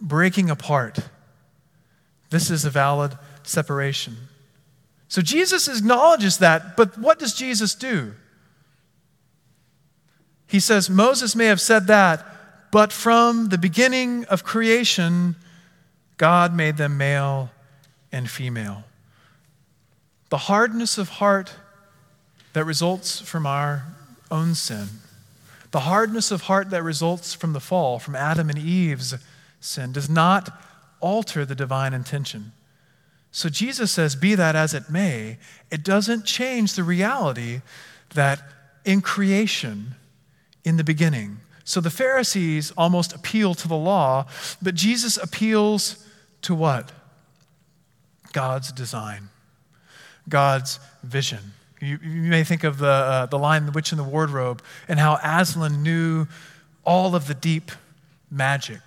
breaking 0.00 0.50
apart. 0.50 0.98
This 2.30 2.50
is 2.50 2.64
a 2.64 2.70
valid 2.70 3.16
separation. 3.42 4.16
So 5.08 5.22
Jesus 5.22 5.68
acknowledges 5.68 6.38
that, 6.38 6.76
but 6.76 6.98
what 6.98 7.18
does 7.18 7.34
Jesus 7.34 7.74
do? 7.74 8.12
He 10.48 10.58
says, 10.60 10.90
Moses 10.90 11.36
may 11.36 11.46
have 11.46 11.60
said 11.60 11.86
that, 11.86 12.26
but 12.72 12.92
from 12.92 13.50
the 13.50 13.58
beginning 13.58 14.24
of 14.24 14.42
creation, 14.42 15.36
God 16.16 16.54
made 16.54 16.78
them 16.78 16.96
male 16.96 17.50
and 18.10 18.28
female. 18.28 18.84
The 20.30 20.38
hardness 20.38 20.98
of 20.98 21.08
heart 21.10 21.54
that 22.54 22.64
results 22.64 23.20
from 23.20 23.46
our 23.46 23.84
own 24.30 24.54
sin, 24.54 24.88
the 25.70 25.80
hardness 25.80 26.30
of 26.30 26.42
heart 26.42 26.70
that 26.70 26.82
results 26.82 27.34
from 27.34 27.52
the 27.52 27.60
fall, 27.60 27.98
from 27.98 28.16
Adam 28.16 28.48
and 28.48 28.58
Eve's 28.58 29.14
sin 29.60 29.92
does 29.92 30.08
not 30.08 30.50
alter 31.00 31.44
the 31.44 31.54
divine 31.54 31.92
intention. 31.92 32.52
So 33.30 33.48
Jesus 33.48 33.92
says, 33.92 34.16
Be 34.16 34.34
that 34.34 34.56
as 34.56 34.72
it 34.72 34.90
may, 34.90 35.38
it 35.70 35.84
doesn't 35.84 36.24
change 36.24 36.74
the 36.74 36.84
reality 36.84 37.60
that 38.14 38.42
in 38.84 39.02
creation, 39.02 39.94
in 40.68 40.76
the 40.76 40.84
beginning, 40.84 41.40
so 41.64 41.80
the 41.80 41.90
Pharisees 41.90 42.72
almost 42.76 43.12
appeal 43.12 43.54
to 43.54 43.68
the 43.68 43.76
law, 43.76 44.26
but 44.62 44.74
Jesus 44.74 45.16
appeals 45.16 46.04
to 46.42 46.54
what? 46.54 46.92
God's 48.32 48.72
design, 48.72 49.28
God's 50.28 50.80
vision. 51.02 51.52
You, 51.80 51.98
you 52.02 52.30
may 52.30 52.44
think 52.44 52.64
of 52.64 52.78
the, 52.78 52.86
uh, 52.86 53.26
the 53.26 53.38
line, 53.38 53.66
The 53.66 53.72
Witch 53.72 53.92
in 53.92 53.98
the 53.98 54.04
Wardrobe, 54.04 54.62
and 54.88 54.98
how 54.98 55.18
Aslan 55.22 55.82
knew 55.82 56.26
all 56.84 57.14
of 57.14 57.26
the 57.26 57.34
deep 57.34 57.70
magic 58.30 58.80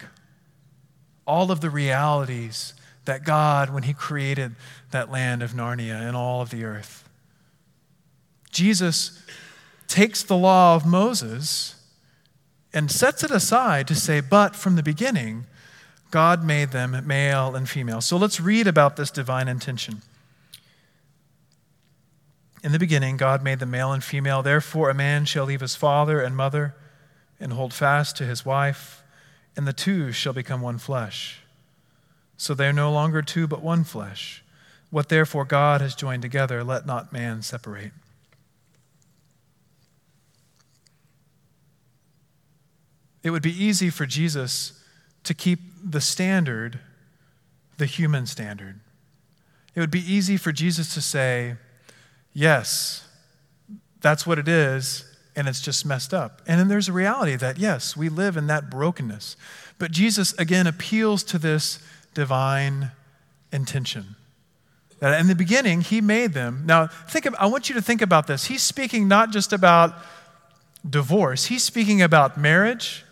all 1.32 1.52
of 1.52 1.62
the 1.62 1.70
realities 1.70 2.74
that 3.06 3.24
God, 3.24 3.70
when 3.70 3.84
He 3.84 3.94
created 3.94 4.56
that 4.92 5.12
land 5.12 5.42
of 5.42 5.52
Narnia 5.52 5.96
and 5.96 6.16
all 6.16 6.42
of 6.42 6.50
the 6.50 6.64
earth. 6.64 7.08
Jesus 8.52 9.24
takes 9.92 10.24
the 10.24 10.38
law 10.38 10.76
of 10.76 10.86
Moses 10.86 11.76
and 12.74 12.90
sets 12.90 13.24
it 13.24 13.32
aside 13.32 13.88
to 13.88 13.96
say, 13.96 14.22
but 14.22 14.56
from 14.56 14.76
the 14.76 14.84
beginning, 14.84 15.46
God 16.10 16.44
made 16.44 16.72
them 16.72 17.04
male 17.06 17.56
and 17.56 17.70
female. 17.70 18.02
So 18.02 18.18
let's 18.18 18.40
read 18.40 18.68
about 18.68 18.96
this 18.96 19.12
divine 19.12 19.48
intention. 19.48 20.02
In 22.64 22.72
the 22.72 22.80
beginning, 22.80 23.18
God 23.18 23.44
made 23.44 23.60
them 23.60 23.72
male 23.72 23.92
and 23.92 24.04
female. 24.04 24.42
Therefore, 24.42 24.90
a 24.90 24.94
man 24.94 25.26
shall 25.26 25.46
leave 25.46 25.62
his 25.62 25.76
father 25.76 26.22
and 26.22 26.36
mother 26.36 26.76
and 27.40 27.54
hold 27.54 27.74
fast 27.74 28.16
to 28.18 28.26
his 28.26 28.46
wife 28.46 29.02
and 29.56 29.68
the 29.68 29.74
two 29.74 30.12
shall 30.12 30.34
become 30.34 30.62
one 30.62 30.78
flesh. 30.78 31.42
So 32.38 32.54
they 32.54 32.68
are 32.68 32.74
no 32.74 32.92
longer 32.92 33.22
two, 33.22 33.48
but 33.48 33.62
one 33.62 33.84
flesh. 33.84 34.44
What 34.90 35.10
therefore 35.10 35.46
God 35.46 35.82
has 35.82 35.96
joined 35.96 36.22
together, 36.22 36.64
let 36.64 36.86
not 36.86 37.14
man 37.14 37.42
separate. 37.42 37.92
It 43.24 43.30
would 43.30 43.44
be 43.44 43.64
easy 43.64 43.90
for 43.90 44.06
Jesus 44.06 44.82
to 45.24 45.34
keep 45.34 45.60
the 45.84 46.02
standard 46.02 46.80
the 47.82 47.88
human 47.88 48.28
standard. 48.28 48.80
It 49.74 49.80
would 49.80 49.90
be 49.90 50.00
easy 50.00 50.38
for 50.38 50.52
Jesus 50.52 50.94
to 50.94 51.02
say, 51.02 51.56
Yes, 52.32 53.08
that's 54.02 54.28
what 54.28 54.38
it 54.38 54.48
is, 54.48 55.04
and 55.36 55.48
it's 55.48 55.62
just 55.62 55.84
messed 55.84 56.14
up. 56.14 56.44
And 56.46 56.60
then 56.60 56.68
there's 56.68 56.88
a 56.88 56.94
reality 56.94 57.36
that, 57.38 57.58
yes, 57.58 57.98
we 57.98 58.08
live 58.08 58.38
in 58.38 58.46
that 58.48 58.70
brokenness. 58.70 59.36
But 59.80 59.90
Jesus, 59.90 60.34
again, 60.34 60.68
appeals 60.68 61.24
to 61.24 61.40
this 61.40 61.80
divine 62.14 62.92
intention. 63.52 64.16
That 65.00 65.20
in 65.20 65.26
the 65.26 65.36
beginning, 65.36 65.82
he 65.82 66.02
made 66.02 66.34
them. 66.34 66.62
Now, 66.68 66.86
think 66.86 67.26
of, 67.26 67.34
I 67.40 67.48
want 67.48 67.68
you 67.68 67.74
to 67.74 67.82
think 67.82 68.04
about 68.04 68.28
this. 68.28 68.46
He's 68.46 68.62
speaking 68.62 69.08
not 69.08 69.32
just 69.32 69.52
about 69.52 69.96
divorce, 70.88 71.46
he's 71.46 71.64
speaking 71.64 72.04
about 72.04 72.38
marriage. 72.38 73.04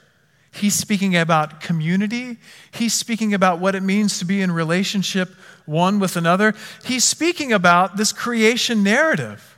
He's 0.52 0.74
speaking 0.74 1.16
about 1.16 1.62
community. 1.62 2.38
He's 2.72 2.94
speaking 2.94 3.34
about 3.34 3.60
what 3.60 3.76
it 3.76 3.84
means 3.84 4.20
to 4.20 4.26
be 4.26 4.42
in 4.42 4.52
relationship 4.52 5.30
one 5.66 6.00
with 6.00 6.16
another. 6.16 6.56
He's 6.84 7.04
speaking 7.04 7.54
about 7.54 7.98
this 7.98 8.12
creation 8.12 8.84
narrative 8.84 9.56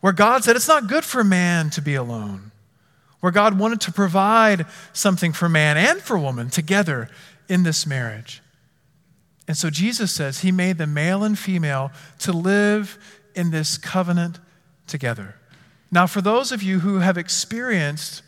where 0.00 0.12
God 0.12 0.44
said 0.44 0.56
it's 0.56 0.68
not 0.68 0.86
good 0.86 1.04
for 1.04 1.22
man 1.24 1.70
to 1.70 1.82
be 1.82 1.94
alone, 1.94 2.52
where 3.20 3.32
God 3.32 3.58
wanted 3.58 3.80
to 3.82 3.92
provide 3.92 4.66
something 4.92 5.32
for 5.32 5.48
man 5.48 5.76
and 5.76 6.00
for 6.00 6.16
woman 6.16 6.48
together 6.48 7.08
in 7.48 7.64
this 7.64 7.86
marriage. 7.86 8.40
And 9.46 9.56
so 9.56 9.68
Jesus 9.68 10.12
says 10.12 10.38
he 10.38 10.52
made 10.52 10.78
the 10.78 10.86
male 10.86 11.24
and 11.24 11.38
female 11.38 11.90
to 12.20 12.32
live 12.32 12.96
in 13.34 13.50
this 13.50 13.76
covenant 13.76 14.38
together. 14.86 15.34
Now, 15.90 16.06
for 16.06 16.20
those 16.20 16.52
of 16.52 16.62
you 16.62 16.80
who 16.80 17.00
have 17.00 17.18
experienced 17.18 18.22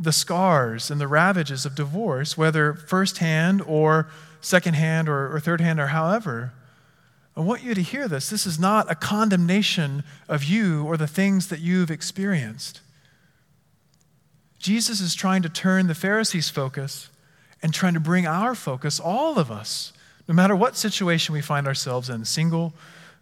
the 0.00 0.12
scars 0.12 0.90
and 0.90 0.98
the 0.98 1.06
ravages 1.06 1.66
of 1.66 1.74
divorce, 1.74 2.36
whether 2.36 2.72
firsthand 2.72 3.62
or 3.66 4.08
secondhand 4.40 5.08
or, 5.08 5.34
or 5.34 5.38
third 5.38 5.60
hand 5.60 5.78
or 5.78 5.88
however, 5.88 6.54
I 7.36 7.40
want 7.40 7.62
you 7.62 7.74
to 7.74 7.82
hear 7.82 8.08
this. 8.08 8.30
This 8.30 8.46
is 8.46 8.58
not 8.58 8.90
a 8.90 8.94
condemnation 8.94 10.02
of 10.26 10.42
you 10.42 10.84
or 10.84 10.96
the 10.96 11.06
things 11.06 11.48
that 11.48 11.60
you've 11.60 11.90
experienced. 11.90 12.80
Jesus 14.58 15.00
is 15.00 15.14
trying 15.14 15.42
to 15.42 15.48
turn 15.48 15.86
the 15.86 15.94
Pharisees' 15.94 16.50
focus 16.50 17.10
and 17.62 17.72
trying 17.72 17.94
to 17.94 18.00
bring 18.00 18.26
our 18.26 18.54
focus, 18.54 18.98
all 18.98 19.38
of 19.38 19.50
us, 19.50 19.92
no 20.26 20.34
matter 20.34 20.56
what 20.56 20.76
situation 20.76 21.34
we 21.34 21.40
find 21.40 21.66
ourselves 21.66 22.08
in 22.08 22.24
single, 22.24 22.72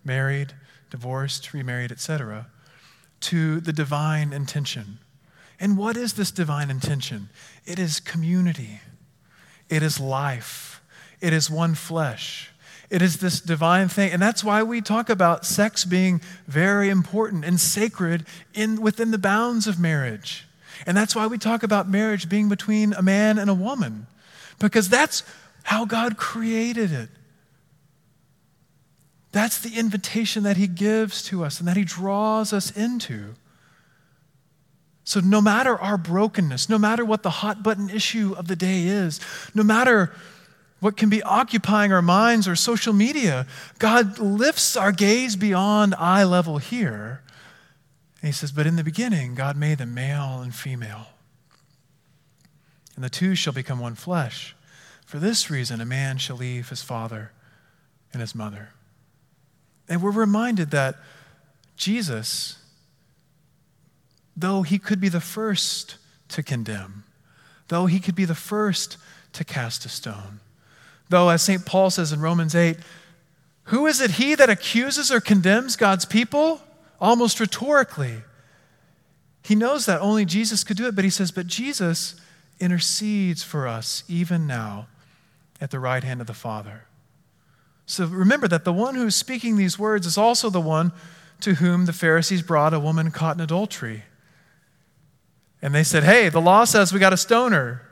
married, 0.04 0.52
divorced, 0.90 1.52
remarried, 1.52 1.92
etc., 1.92 2.46
to 3.20 3.60
the 3.60 3.72
divine 3.72 4.32
intention. 4.32 4.98
And 5.60 5.76
what 5.76 5.96
is 5.96 6.14
this 6.14 6.30
divine 6.30 6.70
intention? 6.70 7.28
It 7.64 7.78
is 7.78 8.00
community, 8.00 8.80
it 9.68 9.82
is 9.82 9.98
life, 9.98 10.82
it 11.20 11.32
is 11.32 11.50
one 11.50 11.74
flesh. 11.74 12.50
It 12.90 13.02
is 13.02 13.18
this 13.18 13.40
divine 13.40 13.88
thing. 13.88 14.12
And 14.12 14.22
that's 14.22 14.42
why 14.42 14.62
we 14.62 14.80
talk 14.80 15.10
about 15.10 15.44
sex 15.44 15.84
being 15.84 16.22
very 16.46 16.88
important 16.88 17.44
and 17.44 17.60
sacred 17.60 18.24
in, 18.54 18.80
within 18.80 19.10
the 19.10 19.18
bounds 19.18 19.66
of 19.66 19.78
marriage. 19.78 20.46
And 20.86 20.96
that's 20.96 21.14
why 21.14 21.26
we 21.26 21.36
talk 21.38 21.62
about 21.62 21.88
marriage 21.88 22.28
being 22.28 22.48
between 22.48 22.94
a 22.94 23.02
man 23.02 23.38
and 23.38 23.50
a 23.50 23.54
woman, 23.54 24.06
because 24.58 24.88
that's 24.88 25.22
how 25.64 25.84
God 25.84 26.16
created 26.16 26.92
it. 26.92 27.10
That's 29.32 29.60
the 29.60 29.78
invitation 29.78 30.44
that 30.44 30.56
He 30.56 30.66
gives 30.66 31.22
to 31.24 31.44
us 31.44 31.58
and 31.58 31.68
that 31.68 31.76
He 31.76 31.84
draws 31.84 32.52
us 32.52 32.70
into. 32.70 33.34
So, 35.08 35.20
no 35.20 35.40
matter 35.40 35.78
our 35.78 35.96
brokenness, 35.96 36.68
no 36.68 36.78
matter 36.78 37.04
what 37.04 37.22
the 37.22 37.30
hot 37.30 37.62
button 37.62 37.88
issue 37.88 38.34
of 38.36 38.46
the 38.46 38.56
day 38.56 38.82
is, 38.82 39.20
no 39.54 39.62
matter 39.62 40.12
what 40.80 40.96
can 40.96 41.08
be 41.08 41.22
occupying 41.22 41.92
our 41.92 42.02
minds 42.02 42.46
or 42.46 42.54
social 42.54 42.92
media, 42.92 43.46
God 43.78 44.18
lifts 44.18 44.76
our 44.76 44.92
gaze 44.92 45.34
beyond 45.34 45.94
eye 45.94 46.24
level 46.24 46.58
here. 46.58 47.22
And 48.20 48.28
He 48.28 48.32
says, 48.32 48.52
But 48.52 48.66
in 48.66 48.76
the 48.76 48.84
beginning, 48.84 49.34
God 49.34 49.56
made 49.56 49.78
them 49.78 49.94
male 49.94 50.40
and 50.42 50.54
female. 50.54 51.06
And 52.94 53.02
the 53.02 53.08
two 53.08 53.34
shall 53.34 53.54
become 53.54 53.78
one 53.78 53.94
flesh. 53.94 54.54
For 55.06 55.18
this 55.18 55.48
reason, 55.48 55.80
a 55.80 55.86
man 55.86 56.18
shall 56.18 56.36
leave 56.36 56.68
his 56.68 56.82
father 56.82 57.32
and 58.12 58.20
his 58.20 58.34
mother 58.34 58.70
and 59.88 60.02
we're 60.02 60.10
reminded 60.10 60.70
that 60.70 60.96
Jesus, 61.76 62.57
though 64.38 64.62
he 64.62 64.78
could 64.78 65.00
be 65.00 65.08
the 65.08 65.20
first 65.20 65.96
to 66.28 66.42
condemn, 66.42 67.04
though 67.68 67.86
he 67.86 68.00
could 68.00 68.14
be 68.14 68.24
the 68.24 68.34
first 68.34 68.96
to 69.32 69.44
cast 69.44 69.84
a 69.84 69.88
stone, 69.88 70.40
though, 71.08 71.28
as 71.28 71.42
St. 71.42 71.64
Paul 71.64 71.90
says 71.90 72.12
in 72.12 72.20
Romans 72.20 72.54
8, 72.54 72.76
who 73.68 73.86
is 73.86 74.00
it 74.00 74.12
he 74.12 74.34
that 74.34 74.48
accuses 74.48 75.12
or 75.12 75.20
condemns 75.20 75.76
God's 75.76 76.06
people? 76.06 76.62
Almost 77.00 77.38
rhetorically. 77.38 78.22
He 79.42 79.54
knows 79.54 79.84
that 79.84 80.00
only 80.00 80.24
Jesus 80.24 80.64
could 80.64 80.78
do 80.78 80.86
it, 80.86 80.94
but 80.94 81.04
he 81.04 81.10
says, 81.10 81.30
But 81.30 81.46
Jesus 81.46 82.18
intercedes 82.58 83.42
for 83.42 83.68
us 83.68 84.04
even 84.08 84.46
now 84.46 84.88
at 85.60 85.70
the 85.70 85.78
right 85.78 86.02
hand 86.02 86.22
of 86.22 86.26
the 86.26 86.34
Father. 86.34 86.84
So 87.84 88.06
remember 88.06 88.48
that 88.48 88.64
the 88.64 88.72
one 88.72 88.94
who's 88.94 89.14
speaking 89.14 89.56
these 89.56 89.78
words 89.78 90.06
is 90.06 90.16
also 90.16 90.48
the 90.48 90.60
one 90.62 90.92
to 91.40 91.54
whom 91.54 91.84
the 91.84 91.92
Pharisees 91.92 92.40
brought 92.40 92.72
a 92.72 92.80
woman 92.80 93.10
caught 93.10 93.36
in 93.36 93.42
adultery. 93.42 94.04
And 95.60 95.74
they 95.74 95.82
said, 95.84 96.04
Hey, 96.04 96.28
the 96.28 96.40
law 96.40 96.64
says 96.64 96.92
we 96.92 97.00
got 97.00 97.10
to 97.10 97.16
stone 97.16 97.52
her. 97.52 97.82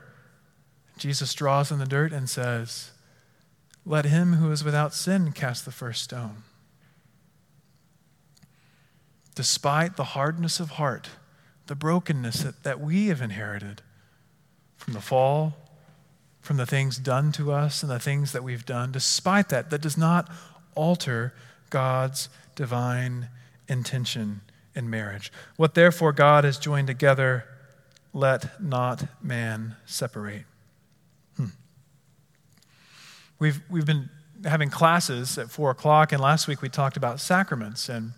Jesus 0.97 1.33
draws 1.33 1.71
in 1.71 1.79
the 1.79 1.85
dirt 1.85 2.11
and 2.11 2.29
says, 2.29 2.91
Let 3.85 4.05
him 4.05 4.33
who 4.33 4.51
is 4.51 4.63
without 4.63 4.93
sin 4.93 5.31
cast 5.31 5.65
the 5.65 5.71
first 5.71 6.03
stone. 6.03 6.43
Despite 9.35 9.95
the 9.97 10.03
hardness 10.03 10.59
of 10.59 10.71
heart, 10.71 11.09
the 11.67 11.75
brokenness 11.75 12.41
that, 12.43 12.63
that 12.63 12.79
we 12.79 13.07
have 13.07 13.21
inherited 13.21 13.81
from 14.77 14.93
the 14.93 15.01
fall 15.01 15.67
from 16.47 16.55
the 16.55 16.65
things 16.65 16.97
done 16.97 17.33
to 17.33 17.51
us 17.51 17.83
and 17.83 17.91
the 17.91 17.99
things 17.99 18.31
that 18.31 18.41
we've 18.41 18.65
done. 18.65 18.89
Despite 18.89 19.49
that, 19.49 19.69
that 19.69 19.81
does 19.81 19.97
not 19.97 20.31
alter 20.75 21.33
God's 21.69 22.29
divine 22.55 23.27
intention 23.67 24.39
in 24.73 24.89
marriage. 24.89 25.29
What 25.57 25.73
therefore 25.73 26.13
God 26.13 26.45
has 26.45 26.57
joined 26.57 26.87
together, 26.87 27.43
let 28.17 28.59
not 28.59 29.05
man 29.21 29.75
separate. 29.85 30.43
Hmm. 31.37 31.45
We've, 33.37 33.61
we've 33.69 33.85
been 33.85 34.09
having 34.43 34.71
classes 34.71 35.37
at 35.37 35.51
four 35.51 35.69
o'clock, 35.69 36.11
and 36.11 36.19
last 36.19 36.47
week 36.47 36.63
we 36.63 36.69
talked 36.69 36.97
about 36.97 37.19
sacraments. 37.19 37.89
And 37.89 38.13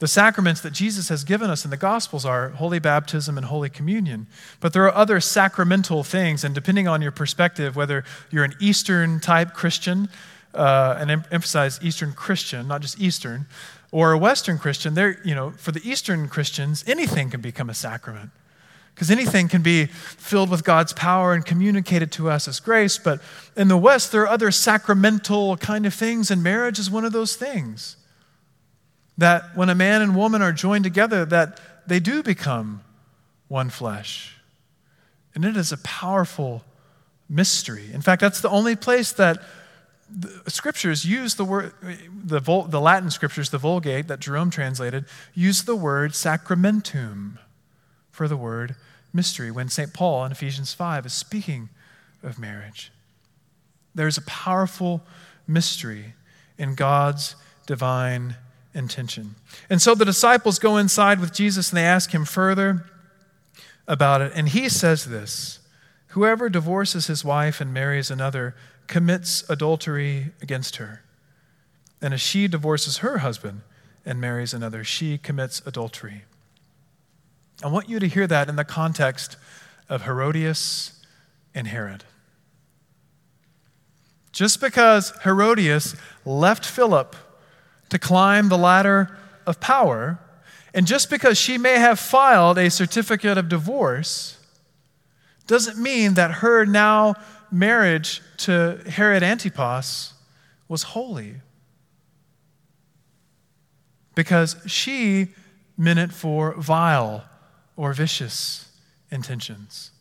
the 0.00 0.06
sacraments 0.06 0.60
that 0.60 0.74
Jesus 0.74 1.08
has 1.08 1.24
given 1.24 1.48
us 1.48 1.64
in 1.64 1.70
the 1.70 1.78
Gospels 1.78 2.26
are 2.26 2.50
holy 2.50 2.78
baptism 2.78 3.38
and 3.38 3.46
holy 3.46 3.70
communion. 3.70 4.26
But 4.60 4.74
there 4.74 4.84
are 4.84 4.94
other 4.94 5.18
sacramental 5.18 6.04
things, 6.04 6.44
and 6.44 6.54
depending 6.54 6.86
on 6.86 7.00
your 7.00 7.12
perspective, 7.12 7.74
whether 7.74 8.04
you're 8.30 8.44
an 8.44 8.54
Eastern 8.60 9.18
type 9.18 9.54
Christian, 9.54 10.10
uh, 10.52 10.96
and 11.00 11.10
em- 11.10 11.24
emphasize 11.30 11.78
Eastern 11.82 12.12
Christian, 12.12 12.68
not 12.68 12.82
just 12.82 13.00
Eastern, 13.00 13.46
or 13.92 14.12
a 14.12 14.18
Western 14.18 14.58
Christian, 14.58 14.92
there, 14.92 15.18
you 15.24 15.34
know, 15.34 15.52
for 15.52 15.72
the 15.72 15.80
Eastern 15.88 16.28
Christians, 16.28 16.84
anything 16.86 17.30
can 17.30 17.40
become 17.40 17.70
a 17.70 17.74
sacrament. 17.74 18.30
Because 18.98 19.12
anything 19.12 19.46
can 19.46 19.62
be 19.62 19.86
filled 19.86 20.50
with 20.50 20.64
God's 20.64 20.92
power 20.92 21.32
and 21.32 21.46
communicated 21.46 22.10
to 22.12 22.28
us 22.28 22.48
as 22.48 22.58
grace. 22.58 22.98
But 22.98 23.20
in 23.56 23.68
the 23.68 23.76
West, 23.76 24.10
there 24.10 24.22
are 24.22 24.28
other 24.28 24.50
sacramental 24.50 25.56
kind 25.58 25.86
of 25.86 25.94
things, 25.94 26.32
and 26.32 26.42
marriage 26.42 26.80
is 26.80 26.90
one 26.90 27.04
of 27.04 27.12
those 27.12 27.36
things 27.36 27.96
that 29.18 29.56
when 29.56 29.68
a 29.68 29.74
man 29.74 30.00
and 30.00 30.16
woman 30.16 30.40
are 30.40 30.52
joined 30.52 30.84
together 30.84 31.24
that 31.26 31.60
they 31.86 32.00
do 32.00 32.22
become 32.22 32.80
one 33.48 33.68
flesh 33.68 34.36
and 35.34 35.44
it 35.44 35.56
is 35.56 35.72
a 35.72 35.78
powerful 35.78 36.64
mystery 37.28 37.90
in 37.92 38.00
fact 38.00 38.20
that's 38.20 38.40
the 38.40 38.48
only 38.48 38.74
place 38.74 39.12
that 39.12 39.38
the 40.10 40.50
scriptures 40.50 41.04
use 41.04 41.34
the 41.34 41.44
word 41.44 41.72
the, 42.24 42.40
the 42.40 42.80
latin 42.80 43.10
scriptures 43.10 43.50
the 43.50 43.58
vulgate 43.58 44.08
that 44.08 44.20
jerome 44.20 44.50
translated 44.50 45.04
use 45.34 45.64
the 45.64 45.76
word 45.76 46.12
sacramentum 46.12 47.38
for 48.10 48.28
the 48.28 48.36
word 48.36 48.74
mystery 49.12 49.50
when 49.50 49.68
st 49.68 49.92
paul 49.92 50.24
in 50.24 50.32
ephesians 50.32 50.72
5 50.72 51.06
is 51.06 51.12
speaking 51.12 51.68
of 52.22 52.38
marriage 52.38 52.92
there's 53.94 54.18
a 54.18 54.22
powerful 54.22 55.02
mystery 55.46 56.14
in 56.58 56.74
god's 56.74 57.36
divine 57.66 58.36
intention. 58.74 59.34
And 59.68 59.82
so 59.82 59.94
the 59.94 60.04
disciples 60.04 60.58
go 60.58 60.76
inside 60.76 61.20
with 61.20 61.34
Jesus 61.34 61.70
and 61.70 61.76
they 61.76 61.84
ask 61.84 62.12
him 62.12 62.24
further 62.24 62.86
about 63.86 64.22
it. 64.22 64.32
And 64.34 64.48
he 64.48 64.68
says 64.68 65.06
this 65.06 65.58
Whoever 66.08 66.48
divorces 66.48 67.08
his 67.08 67.24
wife 67.24 67.60
and 67.60 67.74
marries 67.74 68.10
another 68.10 68.54
commits 68.86 69.48
adultery 69.50 70.32
against 70.40 70.76
her. 70.76 71.02
And 72.00 72.14
if 72.14 72.20
she 72.20 72.48
divorces 72.48 72.98
her 72.98 73.18
husband 73.18 73.62
and 74.06 74.20
marries 74.20 74.54
another, 74.54 74.84
she 74.84 75.18
commits 75.18 75.60
adultery. 75.66 76.22
I 77.62 77.66
want 77.66 77.88
you 77.88 77.98
to 77.98 78.06
hear 78.06 78.26
that 78.26 78.48
in 78.48 78.56
the 78.56 78.64
context 78.64 79.36
of 79.88 80.02
Herodias 80.02 80.92
and 81.54 81.66
Herod. 81.66 82.04
Just 84.30 84.60
because 84.60 85.12
Herodias 85.24 85.96
left 86.24 86.64
Philip 86.64 87.16
to 87.88 87.98
climb 87.98 88.48
the 88.48 88.58
ladder 88.58 89.18
of 89.46 89.58
power. 89.58 90.20
And 90.72 90.86
just 90.86 91.10
because 91.10 91.38
she 91.38 91.58
may 91.58 91.78
have 91.78 91.98
filed 91.98 92.58
a 92.58 92.70
certificate 92.70 93.38
of 93.38 93.48
divorce 93.48 94.38
doesn't 95.46 95.78
mean 95.78 96.14
that 96.14 96.30
her 96.30 96.64
now 96.64 97.14
marriage 97.50 98.22
to 98.36 98.80
Herod 98.86 99.22
Antipas 99.22 100.12
was 100.68 100.82
holy. 100.84 101.36
Because 104.14 104.56
she 104.66 105.28
meant 105.76 105.98
it 105.98 106.12
for 106.12 106.54
vile 106.54 107.24
or 107.78 107.92
vicious 107.92 108.68
intentions. 109.08 109.92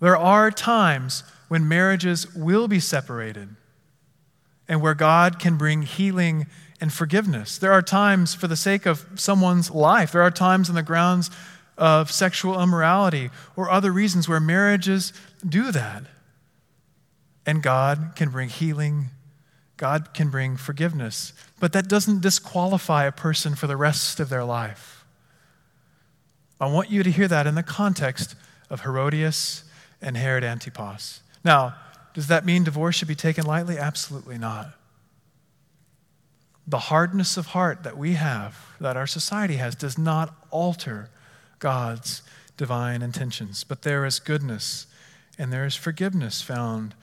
There 0.00 0.16
are 0.16 0.52
times 0.52 1.24
when 1.48 1.66
marriages 1.66 2.34
will 2.34 2.68
be 2.68 2.78
separated 2.78 3.48
and 4.68 4.80
where 4.80 4.94
God 4.94 5.40
can 5.40 5.58
bring 5.58 5.82
healing 5.82 6.46
and 6.80 6.92
forgiveness. 6.92 7.58
There 7.58 7.72
are 7.72 7.82
times, 7.82 8.32
for 8.32 8.46
the 8.46 8.56
sake 8.56 8.86
of 8.86 9.04
someone's 9.16 9.72
life, 9.72 10.12
there 10.12 10.22
are 10.22 10.30
times 10.30 10.68
on 10.68 10.76
the 10.76 10.84
grounds 10.84 11.30
of 11.76 12.12
sexual 12.12 12.62
immorality 12.62 13.30
or 13.56 13.68
other 13.68 13.90
reasons 13.90 14.28
where 14.28 14.38
marriages 14.38 15.12
do 15.46 15.72
that. 15.72 16.04
And 17.44 17.60
God 17.60 18.12
can 18.14 18.30
bring 18.30 18.50
healing, 18.50 19.06
God 19.76 20.14
can 20.14 20.30
bring 20.30 20.56
forgiveness. 20.56 21.32
But 21.58 21.72
that 21.72 21.88
doesn't 21.88 22.20
disqualify 22.20 23.04
a 23.04 23.12
person 23.12 23.56
for 23.56 23.66
the 23.66 23.76
rest 23.76 24.20
of 24.20 24.28
their 24.28 24.44
life. 24.44 24.99
I 26.60 26.66
want 26.66 26.90
you 26.90 27.02
to 27.02 27.10
hear 27.10 27.26
that 27.28 27.46
in 27.46 27.54
the 27.54 27.62
context 27.62 28.34
of 28.68 28.82
Herodias 28.82 29.64
and 30.02 30.16
Herod 30.16 30.44
Antipas. 30.44 31.20
Now, 31.42 31.74
does 32.12 32.26
that 32.26 32.44
mean 32.44 32.64
divorce 32.64 32.96
should 32.96 33.08
be 33.08 33.14
taken 33.14 33.46
lightly? 33.46 33.78
Absolutely 33.78 34.36
not. 34.38 34.74
the 36.70 36.78
hardness 36.78 37.36
of 37.36 37.46
heart 37.46 37.82
that 37.82 37.98
we 37.98 38.12
have, 38.14 38.56
that 38.80 38.96
our 38.96 39.06
society 39.06 39.56
has, 39.56 39.74
does 39.74 39.98
not 39.98 40.34
alter 40.50 41.10
God's 41.58 42.22
divine 42.56 43.02
intentions. 43.02 43.64
But 43.64 43.82
there 43.82 44.06
is 44.06 44.20
goodness 44.20 44.86
and 45.36 45.52
there 45.52 45.66
is 45.66 45.74
forgiveness 45.74 46.42
found 46.42 46.94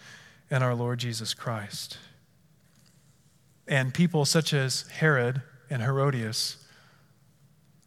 in 0.50 0.63
our 0.63 0.74
Lord 0.74 1.00
Jesus 1.00 1.34
Christ. 1.34 1.98
And 3.67 3.93
people 3.93 4.24
such 4.24 4.54
as 4.54 4.88
Herod 4.88 5.41
and 5.70 5.82
Herodias 5.82 6.58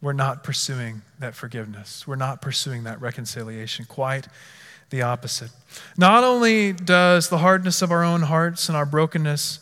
were 0.02 0.14
not 0.14 0.42
pursuing 0.42 1.02
that 1.18 1.34
forgiveness, 1.34 2.06
we're 2.06 2.16
not 2.16 2.40
pursuing 2.40 2.84
that 2.84 3.00
reconciliation. 3.00 3.84
Quite 3.84 4.28
the 4.90 5.02
opposite. 5.02 5.50
Not 5.96 6.24
only 6.24 6.72
does 6.72 7.28
the 7.28 7.38
hardness 7.38 7.80
of 7.80 7.92
our 7.92 8.02
own 8.04 8.22
hearts 8.22 8.68
and 8.68 8.76
our 8.76 8.86
brokenness 8.86 9.60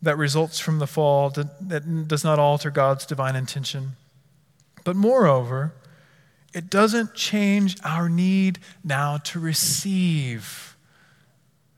that 0.00 0.16
results 0.16 0.58
from 0.58 0.78
the 0.78 0.86
fall 0.86 1.30
that 1.30 2.08
does 2.08 2.24
not 2.24 2.38
alter 2.38 2.70
God's 2.70 3.04
divine 3.04 3.36
intention, 3.36 3.92
but 4.84 4.96
moreover, 4.96 5.72
it 6.54 6.70
doesn't 6.70 7.14
change 7.14 7.76
our 7.84 8.08
need 8.08 8.58
now 8.84 9.16
to 9.18 9.40
receive 9.40 10.76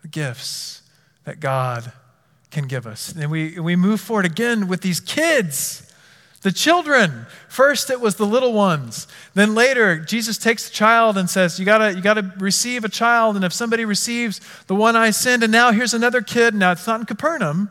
the 0.03 0.09
gifts 0.09 0.83
that 1.25 1.41
God 1.41 1.93
can 2.51 2.67
give 2.67 2.87
us. 2.87 3.15
And 3.15 3.31
we, 3.31 3.59
we 3.59 3.77
move 3.77 4.01
forward 4.01 4.27
again 4.27 4.69
with 4.69 4.81
these 4.81 5.01
kids. 5.01 5.84
The 6.45 6.53
children. 6.53 7.25
First, 7.49 7.89
it 7.89 8.03
was 8.03 8.17
the 8.17 8.27
little 8.27 8.53
ones. 8.53 9.09
Then 9.33 9.55
later, 9.55 9.99
Jesus 9.99 10.37
takes 10.37 10.69
the 10.69 10.75
child 10.75 11.17
and 11.17 11.29
says, 11.29 11.59
You 11.59 11.65
gotta, 11.65 11.95
you 11.95 12.03
gotta 12.03 12.35
receive 12.37 12.85
a 12.85 12.89
child. 12.91 13.37
And 13.37 13.47
if 13.47 13.53
somebody 13.55 13.87
receives 13.87 14.43
the 14.67 14.75
one 14.75 14.95
I 14.95 15.11
send, 15.11 15.43
and 15.43 15.51
now 15.51 15.73
here's 15.73 15.95
another 15.95 16.21
kid. 16.21 16.55
Now, 16.55 16.73
it's 16.73 16.87
not 16.87 17.01
in 17.01 17.07
Capernaum. 17.07 17.71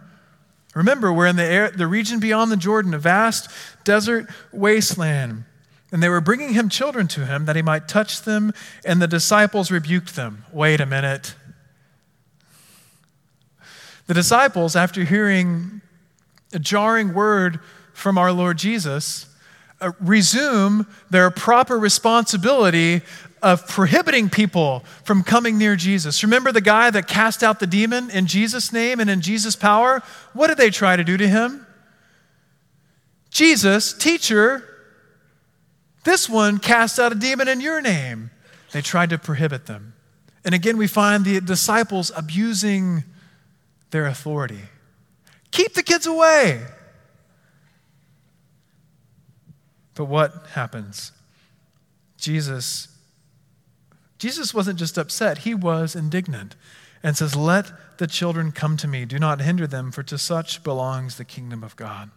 Remember, 0.73 1.13
we're 1.13 1.27
in 1.27 1.35
the, 1.35 1.43
air, 1.43 1.69
the 1.69 1.85
region 1.85 2.19
beyond 2.19 2.51
the 2.51 2.57
Jordan, 2.57 2.95
a 2.95 2.97
vast 2.97 3.47
desert 3.83 4.27
wasteland. 4.51 5.43
And 5.91 6.01
they 6.01 6.09
were 6.09 6.19
bringing 6.19 6.53
him 6.53 6.67
children 6.67 7.07
to 7.09 7.27
him 7.27 7.45
that 7.45 7.55
he 7.55 7.61
might 7.61 7.87
touch 7.87 8.23
them, 8.23 8.53
and 8.83 8.99
the 8.99 9.07
disciples 9.07 9.69
rebuked 9.69 10.15
them. 10.15 10.45
Wait 10.51 10.81
a 10.81 10.87
minute. 10.87 11.35
The 14.07 14.15
disciples, 14.15 14.75
after 14.75 15.03
hearing 15.03 15.81
a 16.51 16.57
jarring 16.57 17.13
word 17.13 17.59
from 18.03 18.17
our 18.17 18.33
Lord 18.33 18.57
Jesus, 18.57 19.27
uh, 19.79 19.93
resume 20.01 20.85
their 21.09 21.31
proper 21.31 21.79
responsibility 21.79 23.01
of 23.41 23.65
prohibiting 23.69 24.29
people 24.29 24.83
from 25.05 25.23
coming 25.23 25.57
near 25.57 25.77
Jesus. 25.77 26.21
Remember 26.21 26.51
the 26.51 26.59
guy 26.59 26.89
that 26.89 27.07
cast 27.07 27.43
out 27.43 27.61
the 27.61 27.65
demon 27.65 28.09
in 28.09 28.27
Jesus' 28.27 28.73
name 28.73 28.99
and 28.99 29.09
in 29.09 29.21
Jesus' 29.21 29.55
power? 29.55 30.03
What 30.33 30.47
did 30.47 30.57
they 30.57 30.69
try 30.69 30.97
to 30.97 31.03
do 31.05 31.15
to 31.15 31.25
him? 31.25 31.65
Jesus, 33.29 33.93
teacher, 33.93 34.67
this 36.03 36.27
one 36.27 36.59
cast 36.59 36.99
out 36.99 37.13
a 37.13 37.15
demon 37.15 37.47
in 37.47 37.61
your 37.61 37.79
name. 37.79 38.31
They 38.73 38.81
tried 38.81 39.11
to 39.11 39.17
prohibit 39.17 39.65
them. 39.65 39.93
And 40.43 40.53
again, 40.53 40.75
we 40.75 40.87
find 40.87 41.23
the 41.23 41.39
disciples 41.39 42.11
abusing 42.13 43.05
their 43.91 44.07
authority. 44.07 44.63
Keep 45.51 45.75
the 45.75 45.83
kids 45.83 46.05
away. 46.05 46.63
But 49.95 50.05
what 50.05 50.47
happens? 50.53 51.11
Jesus 52.17 52.87
Jesus 54.17 54.53
wasn't 54.53 54.79
just 54.79 54.97
upset, 54.97 55.39
he 55.39 55.53
was 55.53 55.97
indignant 55.97 56.55
and 57.03 57.17
says, 57.17 57.35
"Let 57.35 57.97
the 57.97 58.07
children 58.07 58.53
come 58.53 58.77
to 58.77 58.87
me. 58.87 59.03
Do 59.03 59.19
not 59.19 59.41
hinder 59.41 59.67
them, 59.67 59.91
for 59.91 60.01
to 60.03 60.17
such 60.17 60.63
belongs 60.63 61.17
the 61.17 61.25
kingdom 61.25 61.61
of 61.61 61.75
God." 61.75 62.09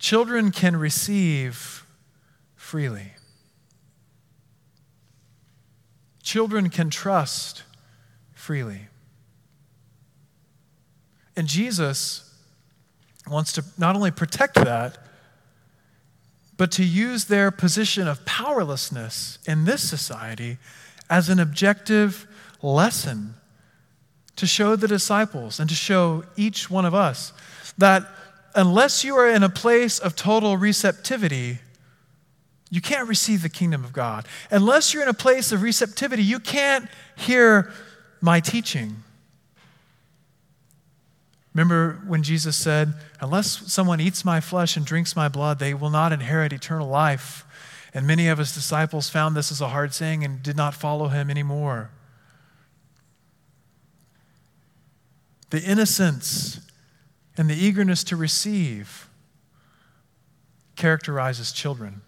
Children 0.00 0.50
can 0.50 0.76
receive 0.76 1.86
freely. 2.56 3.14
Children 6.22 6.68
can 6.68 6.90
trust 6.90 7.62
freely. 8.32 8.89
And 11.36 11.46
Jesus 11.46 12.32
wants 13.26 13.52
to 13.52 13.64
not 13.78 13.96
only 13.96 14.10
protect 14.10 14.56
that, 14.56 14.98
but 16.56 16.70
to 16.72 16.84
use 16.84 17.24
their 17.24 17.50
position 17.50 18.06
of 18.06 18.24
powerlessness 18.26 19.38
in 19.46 19.64
this 19.64 19.88
society 19.88 20.58
as 21.08 21.28
an 21.28 21.40
objective 21.40 22.26
lesson 22.60 23.34
to 24.36 24.46
show 24.46 24.76
the 24.76 24.88
disciples 24.88 25.58
and 25.58 25.68
to 25.70 25.74
show 25.74 26.24
each 26.36 26.70
one 26.70 26.84
of 26.84 26.94
us 26.94 27.32
that 27.78 28.06
unless 28.54 29.04
you 29.04 29.14
are 29.16 29.28
in 29.28 29.42
a 29.42 29.48
place 29.48 29.98
of 29.98 30.16
total 30.16 30.56
receptivity, 30.56 31.58
you 32.70 32.80
can't 32.80 33.08
receive 33.08 33.42
the 33.42 33.48
kingdom 33.48 33.84
of 33.84 33.92
God. 33.92 34.26
Unless 34.50 34.92
you're 34.92 35.02
in 35.02 35.08
a 35.08 35.14
place 35.14 35.52
of 35.52 35.62
receptivity, 35.62 36.22
you 36.22 36.38
can't 36.38 36.88
hear 37.16 37.72
my 38.20 38.40
teaching. 38.40 39.02
Remember 41.54 42.00
when 42.06 42.22
Jesus 42.22 42.56
said, 42.56 42.94
Unless 43.20 43.72
someone 43.72 44.00
eats 44.00 44.24
my 44.24 44.40
flesh 44.40 44.76
and 44.76 44.86
drinks 44.86 45.16
my 45.16 45.28
blood, 45.28 45.58
they 45.58 45.74
will 45.74 45.90
not 45.90 46.12
inherit 46.12 46.52
eternal 46.52 46.88
life. 46.88 47.44
And 47.92 48.06
many 48.06 48.28
of 48.28 48.38
his 48.38 48.54
disciples 48.54 49.08
found 49.08 49.36
this 49.36 49.50
as 49.50 49.60
a 49.60 49.68
hard 49.68 49.92
saying 49.92 50.24
and 50.24 50.42
did 50.42 50.56
not 50.56 50.74
follow 50.74 51.08
him 51.08 51.28
anymore. 51.28 51.90
The 55.50 55.60
innocence 55.60 56.60
and 57.36 57.50
the 57.50 57.54
eagerness 57.54 58.04
to 58.04 58.16
receive 58.16 59.08
characterizes 60.76 61.50
children. 61.50 62.02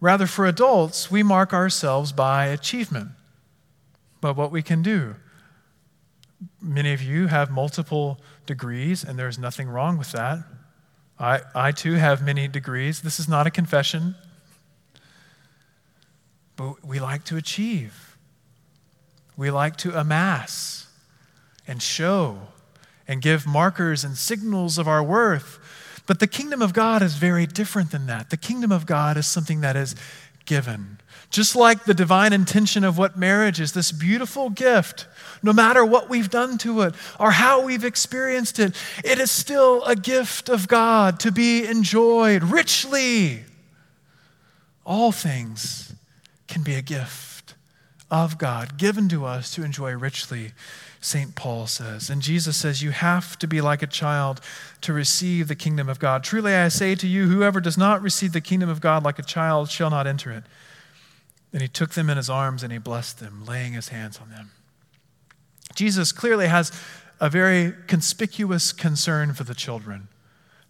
Rather, 0.00 0.26
for 0.26 0.46
adults, 0.46 1.08
we 1.08 1.22
mark 1.22 1.52
ourselves 1.52 2.10
by 2.10 2.46
achievement, 2.46 3.10
by 4.20 4.32
what 4.32 4.50
we 4.50 4.60
can 4.60 4.82
do. 4.82 5.14
Many 6.60 6.92
of 6.92 7.02
you 7.02 7.28
have 7.28 7.50
multiple 7.50 8.20
degrees, 8.46 9.04
and 9.04 9.18
there's 9.18 9.38
nothing 9.38 9.68
wrong 9.68 9.98
with 9.98 10.12
that. 10.12 10.38
I, 11.18 11.40
I 11.54 11.72
too 11.72 11.94
have 11.94 12.22
many 12.22 12.48
degrees. 12.48 13.02
This 13.02 13.20
is 13.20 13.28
not 13.28 13.46
a 13.46 13.50
confession. 13.50 14.16
But 16.56 16.84
we 16.84 17.00
like 17.00 17.24
to 17.24 17.36
achieve, 17.36 18.16
we 19.36 19.50
like 19.50 19.76
to 19.78 19.98
amass 19.98 20.88
and 21.66 21.82
show 21.82 22.38
and 23.08 23.22
give 23.22 23.46
markers 23.46 24.04
and 24.04 24.16
signals 24.16 24.78
of 24.78 24.86
our 24.86 25.02
worth. 25.02 25.58
But 26.06 26.18
the 26.18 26.26
kingdom 26.26 26.60
of 26.62 26.72
God 26.72 27.02
is 27.02 27.14
very 27.14 27.46
different 27.46 27.90
than 27.90 28.06
that. 28.06 28.30
The 28.30 28.36
kingdom 28.36 28.72
of 28.72 28.86
God 28.86 29.16
is 29.16 29.26
something 29.26 29.60
that 29.60 29.76
is 29.76 29.94
given. 30.46 30.98
Just 31.30 31.56
like 31.56 31.84
the 31.84 31.94
divine 31.94 32.32
intention 32.32 32.84
of 32.84 32.98
what 32.98 33.16
marriage 33.16 33.60
is, 33.60 33.72
this 33.72 33.90
beautiful 33.90 34.50
gift, 34.50 35.06
no 35.42 35.52
matter 35.52 35.84
what 35.84 36.10
we've 36.10 36.28
done 36.28 36.58
to 36.58 36.82
it 36.82 36.94
or 37.18 37.30
how 37.30 37.62
we've 37.62 37.84
experienced 37.84 38.58
it, 38.58 38.76
it 39.02 39.18
is 39.18 39.30
still 39.30 39.82
a 39.84 39.96
gift 39.96 40.48
of 40.48 40.68
God 40.68 41.18
to 41.20 41.32
be 41.32 41.66
enjoyed 41.66 42.42
richly. 42.42 43.44
All 44.84 45.10
things 45.10 45.94
can 46.48 46.62
be 46.62 46.74
a 46.74 46.82
gift 46.82 47.54
of 48.10 48.36
God 48.36 48.76
given 48.76 49.08
to 49.08 49.24
us 49.24 49.54
to 49.54 49.64
enjoy 49.64 49.92
richly. 49.92 50.52
St. 51.02 51.34
Paul 51.34 51.66
says. 51.66 52.08
And 52.08 52.22
Jesus 52.22 52.56
says, 52.56 52.80
You 52.80 52.92
have 52.92 53.36
to 53.40 53.48
be 53.48 53.60
like 53.60 53.82
a 53.82 53.88
child 53.88 54.40
to 54.82 54.92
receive 54.92 55.48
the 55.48 55.56
kingdom 55.56 55.88
of 55.88 55.98
God. 55.98 56.22
Truly, 56.22 56.54
I 56.54 56.68
say 56.68 56.94
to 56.94 57.08
you, 57.08 57.26
whoever 57.26 57.60
does 57.60 57.76
not 57.76 58.00
receive 58.00 58.32
the 58.32 58.40
kingdom 58.40 58.68
of 58.68 58.80
God 58.80 59.02
like 59.02 59.18
a 59.18 59.24
child 59.24 59.68
shall 59.68 59.90
not 59.90 60.06
enter 60.06 60.30
it. 60.30 60.44
And 61.52 61.60
he 61.60 61.68
took 61.68 61.90
them 61.90 62.08
in 62.08 62.16
his 62.16 62.30
arms 62.30 62.62
and 62.62 62.72
he 62.72 62.78
blessed 62.78 63.18
them, 63.18 63.44
laying 63.44 63.72
his 63.72 63.88
hands 63.88 64.18
on 64.22 64.30
them. 64.30 64.52
Jesus 65.74 66.12
clearly 66.12 66.46
has 66.46 66.70
a 67.20 67.28
very 67.28 67.74
conspicuous 67.88 68.72
concern 68.72 69.32
for 69.32 69.42
the 69.42 69.54
children, 69.54 70.06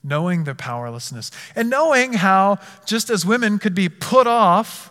knowing 0.02 0.44
their 0.44 0.54
powerlessness, 0.54 1.30
and 1.54 1.68
knowing 1.68 2.14
how, 2.14 2.58
just 2.86 3.10
as 3.10 3.26
women 3.26 3.58
could 3.58 3.74
be 3.74 3.90
put 3.90 4.26
off 4.26 4.90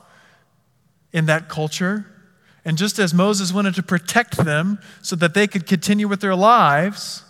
in 1.12 1.26
that 1.26 1.50
culture, 1.50 2.06
and 2.64 2.78
just 2.78 3.00
as 3.00 3.14
Moses 3.14 3.52
wanted 3.52 3.76
to 3.76 3.84
protect 3.84 4.38
them 4.38 4.80
so 5.02 5.16
that 5.16 5.34
they 5.34 5.48
could 5.48 5.66
continue 5.66 6.08
with 6.08 6.22
their 6.22 6.36
lives 6.36 7.24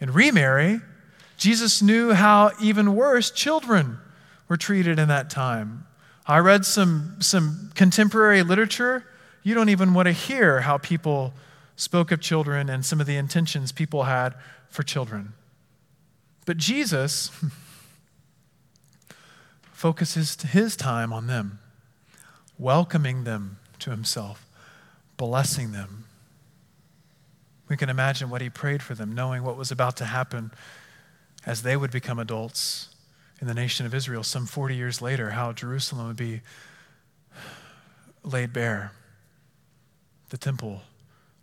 and 0.00 0.14
remarry, 0.14 0.80
Jesus 1.36 1.82
knew 1.82 2.12
how 2.12 2.52
even 2.60 2.94
worse 2.94 3.30
children 3.30 3.98
were 4.48 4.56
treated 4.56 4.98
in 4.98 5.08
that 5.08 5.28
time. 5.28 5.86
I 6.26 6.38
read 6.38 6.64
some, 6.64 7.16
some 7.20 7.70
contemporary 7.74 8.42
literature. 8.42 9.06
You 9.42 9.54
don't 9.54 9.68
even 9.68 9.92
want 9.92 10.06
to 10.06 10.12
hear 10.12 10.60
how 10.60 10.78
people 10.78 11.34
spoke 11.76 12.10
of 12.10 12.20
children 12.20 12.70
and 12.70 12.84
some 12.84 13.00
of 13.00 13.06
the 13.06 13.16
intentions 13.16 13.72
people 13.72 14.04
had 14.04 14.34
for 14.70 14.82
children. 14.82 15.34
But 16.46 16.56
Jesus 16.56 17.30
focuses 19.72 20.40
his 20.40 20.76
time 20.76 21.12
on 21.12 21.26
them, 21.26 21.58
welcoming 22.58 23.24
them 23.24 23.58
to 23.80 23.90
himself 23.90 24.45
blessing 25.16 25.72
them, 25.72 26.04
We 27.68 27.76
can 27.76 27.88
imagine 27.88 28.30
what 28.30 28.42
he 28.42 28.48
prayed 28.48 28.82
for 28.82 28.94
them, 28.94 29.12
knowing 29.12 29.42
what 29.42 29.56
was 29.56 29.72
about 29.72 29.96
to 29.96 30.04
happen 30.04 30.52
as 31.44 31.62
they 31.62 31.76
would 31.76 31.90
become 31.90 32.18
adults 32.18 32.90
in 33.40 33.46
the 33.46 33.54
nation 33.54 33.86
of 33.86 33.94
Israel 33.94 34.22
some 34.22 34.46
40 34.46 34.76
years 34.76 35.02
later, 35.02 35.30
how 35.30 35.52
Jerusalem 35.52 36.06
would 36.06 36.16
be 36.16 36.42
laid 38.22 38.52
bare, 38.52 38.92
the 40.30 40.38
temple 40.38 40.82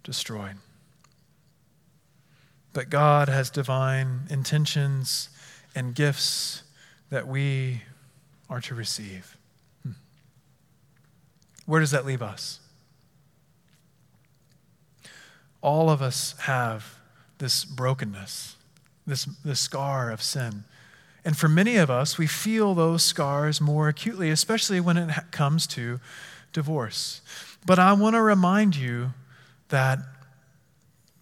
destroyed. 0.04 0.56
But 2.74 2.90
God 2.90 3.30
has 3.30 3.50
divine 3.50 4.22
intentions 4.30 5.30
and 5.76 5.94
gifts 5.94 6.64
that 7.10 7.28
we 7.28 7.84
are 8.50 8.60
to 8.62 8.76
receive. 8.76 9.38
Hmm. 9.84 9.92
Where 11.66 11.80
does 11.80 11.92
that 11.92 12.06
leave 12.06 12.22
us? 12.22 12.60
All 15.63 15.89
of 15.89 16.02
us 16.02 16.36
have 16.41 16.99
this 17.39 17.65
brokenness, 17.65 18.58
this, 19.08 19.26
this 19.43 19.62
scar 19.62 20.12
of 20.12 20.21
sin. 20.21 20.65
And 21.26 21.38
for 21.38 21.47
many 21.47 21.78
of 21.78 21.89
us, 21.89 22.17
we 22.17 22.28
feel 22.28 22.76
those 22.76 23.02
scars 23.02 23.62
more 23.62 23.88
acutely, 23.88 24.30
especially 24.30 24.82
when 24.82 24.97
it 24.97 25.10
comes 25.32 25.65
to 25.67 26.02
divorce. 26.52 27.21
But 27.65 27.80
I 27.80 27.93
want 27.93 28.15
to 28.15 28.21
remind 28.21 28.76
you 28.76 29.13
that 29.69 29.99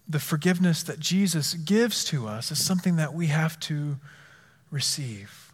the 0.08 0.18
forgiveness 0.18 0.82
that 0.82 0.98
Jesus 0.98 1.54
gives 1.54 2.04
to 2.06 2.26
us 2.26 2.50
is 2.50 2.62
something 2.62 2.96
that 2.96 3.14
we 3.14 3.28
have 3.28 3.58
to 3.60 3.96
receive. 4.72 5.52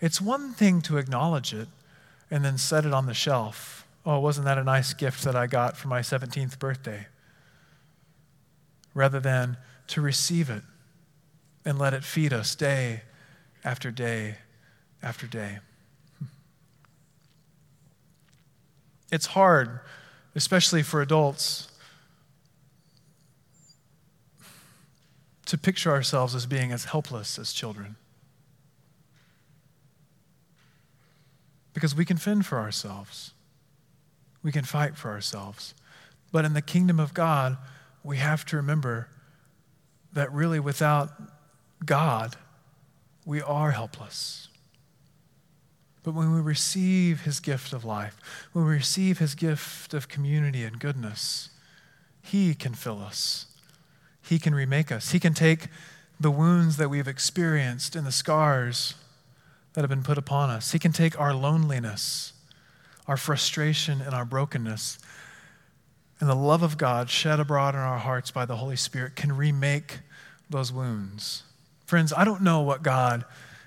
It's 0.00 0.20
one 0.20 0.52
thing 0.52 0.80
to 0.82 0.98
acknowledge 0.98 1.52
it 1.52 1.68
and 2.30 2.44
then 2.44 2.58
set 2.58 2.86
it 2.86 2.94
on 2.94 3.06
the 3.06 3.14
shelf. 3.14 3.86
Oh, 4.06 4.20
wasn't 4.20 4.44
that 4.44 4.58
a 4.58 4.64
nice 4.64 4.94
gift 4.94 5.24
that 5.24 5.34
I 5.34 5.48
got 5.48 5.76
for 5.76 5.88
my 5.88 6.00
17th 6.00 6.60
birthday? 6.60 7.08
Rather 8.94 9.20
than 9.20 9.56
to 9.88 10.00
receive 10.00 10.48
it 10.48 10.62
and 11.64 11.78
let 11.78 11.92
it 11.92 12.04
feed 12.04 12.32
us 12.32 12.54
day 12.54 13.02
after 13.64 13.90
day 13.90 14.36
after 15.02 15.26
day. 15.26 15.58
It's 19.10 19.26
hard, 19.26 19.80
especially 20.34 20.82
for 20.82 21.00
adults, 21.00 21.68
to 25.46 25.58
picture 25.58 25.90
ourselves 25.90 26.34
as 26.34 26.46
being 26.46 26.72
as 26.72 26.86
helpless 26.86 27.38
as 27.38 27.52
children. 27.52 27.96
Because 31.74 31.94
we 31.94 32.04
can 32.04 32.16
fend 32.16 32.46
for 32.46 32.58
ourselves, 32.58 33.32
we 34.42 34.52
can 34.52 34.64
fight 34.64 34.96
for 34.96 35.10
ourselves. 35.10 35.74
But 36.32 36.44
in 36.44 36.54
the 36.54 36.62
kingdom 36.62 36.98
of 36.98 37.14
God, 37.14 37.56
we 38.04 38.18
have 38.18 38.44
to 38.46 38.56
remember 38.56 39.08
that 40.12 40.30
really 40.32 40.60
without 40.60 41.10
God, 41.84 42.36
we 43.24 43.42
are 43.42 43.72
helpless. 43.72 44.48
But 46.04 46.14
when 46.14 46.32
we 46.32 46.40
receive 46.40 47.22
his 47.22 47.40
gift 47.40 47.72
of 47.72 47.84
life, 47.84 48.16
when 48.52 48.66
we 48.66 48.72
receive 48.72 49.18
his 49.18 49.34
gift 49.34 49.94
of 49.94 50.06
community 50.06 50.62
and 50.62 50.78
goodness, 50.78 51.48
he 52.20 52.54
can 52.54 52.74
fill 52.74 53.00
us. 53.00 53.46
He 54.22 54.38
can 54.38 54.54
remake 54.54 54.92
us. 54.92 55.10
He 55.10 55.18
can 55.18 55.34
take 55.34 55.68
the 56.20 56.30
wounds 56.30 56.76
that 56.76 56.90
we've 56.90 57.08
experienced 57.08 57.96
and 57.96 58.06
the 58.06 58.12
scars 58.12 58.94
that 59.72 59.80
have 59.80 59.90
been 59.90 60.02
put 60.02 60.18
upon 60.18 60.50
us. 60.50 60.72
He 60.72 60.78
can 60.78 60.92
take 60.92 61.18
our 61.18 61.34
loneliness, 61.34 62.34
our 63.08 63.16
frustration, 63.16 64.00
and 64.00 64.14
our 64.14 64.24
brokenness. 64.24 64.98
And 66.20 66.28
the 66.28 66.34
love 66.34 66.62
of 66.62 66.78
God 66.78 67.10
shed 67.10 67.40
abroad 67.40 67.74
in 67.74 67.80
our 67.80 67.98
hearts 67.98 68.30
by 68.30 68.44
the 68.44 68.56
Holy 68.56 68.76
Spirit 68.76 69.16
can 69.16 69.36
remake 69.36 69.98
those 70.48 70.72
wounds. 70.72 71.42
Friends, 71.86 72.12
I 72.12 72.24
don't 72.24 72.42
know 72.42 72.60
what 72.60 72.82
God 72.82 73.24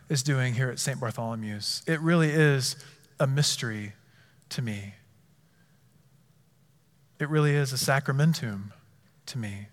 is 0.10 0.24
doing 0.24 0.54
here 0.54 0.70
at 0.70 0.80
St. 0.80 1.00
Bartholomew's. 1.00 1.84
It 1.86 2.00
really 2.00 2.30
is 2.30 2.78
a 3.20 3.28
mystery 3.28 3.94
to 4.50 4.62
me. 4.62 4.94
It 7.20 7.30
really 7.30 7.56
is 7.56 7.74
a 7.74 7.78
sacramentum 7.78 8.72
to 9.28 9.38
me. 9.38 9.68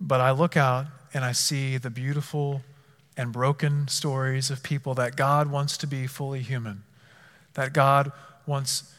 But 0.00 0.20
I 0.20 0.30
look 0.30 0.56
out 0.56 0.86
and 1.14 1.24
I 1.24 1.32
see 1.32 1.76
the 1.76 1.90
beautiful 1.90 2.62
and 3.16 3.32
broken 3.32 3.88
stories 3.88 4.50
of 4.50 4.62
people 4.62 4.94
that 4.94 5.16
God 5.16 5.50
wants 5.50 5.76
to 5.78 5.86
be 5.86 6.06
fully 6.06 6.40
human, 6.40 6.84
that 7.54 7.72
God 7.72 8.10
wants 8.46 8.94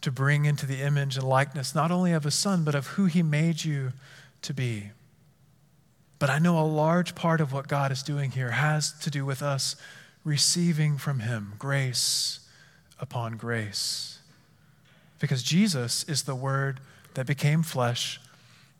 to 0.00 0.10
bring 0.10 0.44
into 0.44 0.66
the 0.66 0.80
image 0.80 1.16
and 1.16 1.26
likeness 1.26 1.74
not 1.74 1.90
only 1.90 2.12
of 2.12 2.24
His 2.24 2.34
Son, 2.34 2.64
but 2.64 2.74
of 2.74 2.88
who 2.88 3.06
He 3.06 3.22
made 3.22 3.64
you 3.64 3.92
to 4.42 4.54
be. 4.54 4.90
But 6.18 6.30
I 6.30 6.38
know 6.38 6.58
a 6.58 6.64
large 6.64 7.14
part 7.14 7.40
of 7.40 7.52
what 7.52 7.68
God 7.68 7.90
is 7.90 8.02
doing 8.02 8.32
here 8.32 8.50
has 8.50 8.92
to 9.00 9.10
do 9.10 9.24
with 9.24 9.42
us 9.42 9.76
receiving 10.24 10.98
from 10.98 11.20
Him 11.20 11.54
grace 11.58 12.40
upon 12.98 13.36
grace. 13.36 14.18
Because 15.18 15.42
Jesus 15.42 16.04
is 16.04 16.22
the 16.22 16.34
Word 16.34 16.80
that 17.14 17.26
became 17.26 17.62
flesh, 17.62 18.20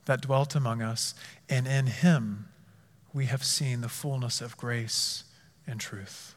that 0.07 0.23
dwelt 0.23 0.55
among 0.55 0.83
us, 0.83 1.15
and 1.49 1.67
in 1.67 1.87
Him 1.87 2.49
we 3.13 3.27
have 3.27 3.45
seen 3.45 3.81
the 3.81 3.89
fullness 3.89 4.41
of 4.41 4.57
grace 4.57 5.25
and 5.67 5.81
truth. 5.81 6.35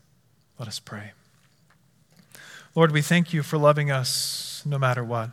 Let 0.57 0.67
us 0.67 0.79
pray. 0.79 1.11
Lord, 2.75 2.91
we 2.91 3.01
thank 3.01 3.33
you 3.33 3.43
for 3.43 3.57
loving 3.57 3.91
us 3.91 4.42
no 4.65 4.77
matter 4.77 5.03
what. 5.03 5.29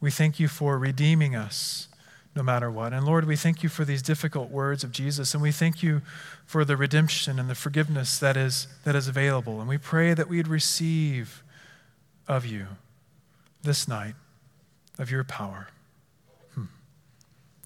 We 0.00 0.10
thank 0.10 0.38
you 0.38 0.48
for 0.48 0.78
redeeming 0.78 1.34
us 1.34 1.88
no 2.36 2.42
matter 2.42 2.70
what. 2.70 2.92
And 2.92 3.06
Lord, 3.06 3.26
we 3.26 3.34
thank 3.34 3.62
you 3.62 3.68
for 3.68 3.84
these 3.84 4.02
difficult 4.02 4.50
words 4.50 4.84
of 4.84 4.92
Jesus, 4.92 5.32
and 5.32 5.42
we 5.42 5.50
thank 5.50 5.82
you 5.82 6.02
for 6.44 6.64
the 6.64 6.76
redemption 6.76 7.38
and 7.38 7.48
the 7.48 7.54
forgiveness 7.54 8.18
that 8.18 8.36
is, 8.36 8.68
that 8.84 8.94
is 8.94 9.08
available. 9.08 9.58
And 9.58 9.68
we 9.68 9.78
pray 9.78 10.12
that 10.12 10.28
we'd 10.28 10.46
receive 10.46 11.42
of 12.28 12.44
you 12.44 12.66
this 13.62 13.88
night, 13.88 14.14
of 14.98 15.10
your 15.10 15.24
power. 15.24 15.68
Hmm. 16.54 16.64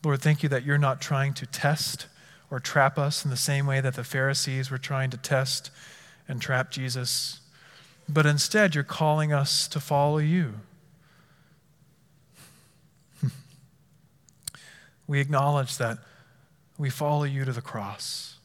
Lord, 0.05 0.23
thank 0.23 0.45
you 0.45 0.49
that 0.49 0.65
you're 0.65 0.79
not 0.79 1.01
trying 1.01 1.35
to 1.35 1.47
test 1.47 2.07
or 2.51 2.61
trap 2.61 2.97
us 2.97 3.25
in 3.25 3.31
the 3.31 3.37
same 3.37 3.67
way 3.67 3.81
that 3.81 3.95
the 3.95 4.05
Pharisees 4.05 4.71
were 4.71 4.79
trying 4.79 5.11
to 5.11 5.17
test 5.17 5.71
and 6.29 6.41
trap 6.41 6.71
Jesus, 6.71 7.39
but 8.12 8.27
instead 8.27 8.75
you're 8.75 8.85
calling 8.85 9.33
us 9.33 9.68
to 9.68 9.81
follow 9.81 10.18
you 10.18 10.55
we 15.07 15.20
acknowledge 15.20 15.79
that 15.79 15.99
we 16.81 16.88
follow 16.88 17.25
you 17.25 17.44
to 17.44 17.53
the 17.53 17.61
cross. 17.61 18.38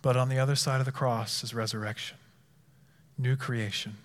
But 0.00 0.16
on 0.16 0.30
the 0.30 0.38
other 0.38 0.56
side 0.56 0.80
of 0.80 0.86
the 0.86 0.92
cross 0.92 1.44
is 1.44 1.52
resurrection, 1.52 2.16
new 3.18 3.36
creation, 3.36 3.98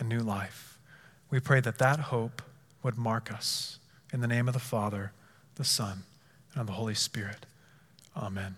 and 0.00 0.08
new 0.08 0.18
life. 0.18 0.76
We 1.30 1.38
pray 1.38 1.60
that 1.60 1.78
that 1.78 2.00
hope 2.00 2.42
would 2.82 2.98
mark 2.98 3.32
us. 3.32 3.78
In 4.12 4.20
the 4.20 4.26
name 4.26 4.48
of 4.48 4.54
the 4.54 4.60
Father, 4.60 5.12
the 5.54 5.64
Son, 5.64 6.02
and 6.52 6.60
of 6.60 6.66
the 6.66 6.72
Holy 6.72 6.94
Spirit. 6.94 7.46
Amen. 8.16 8.56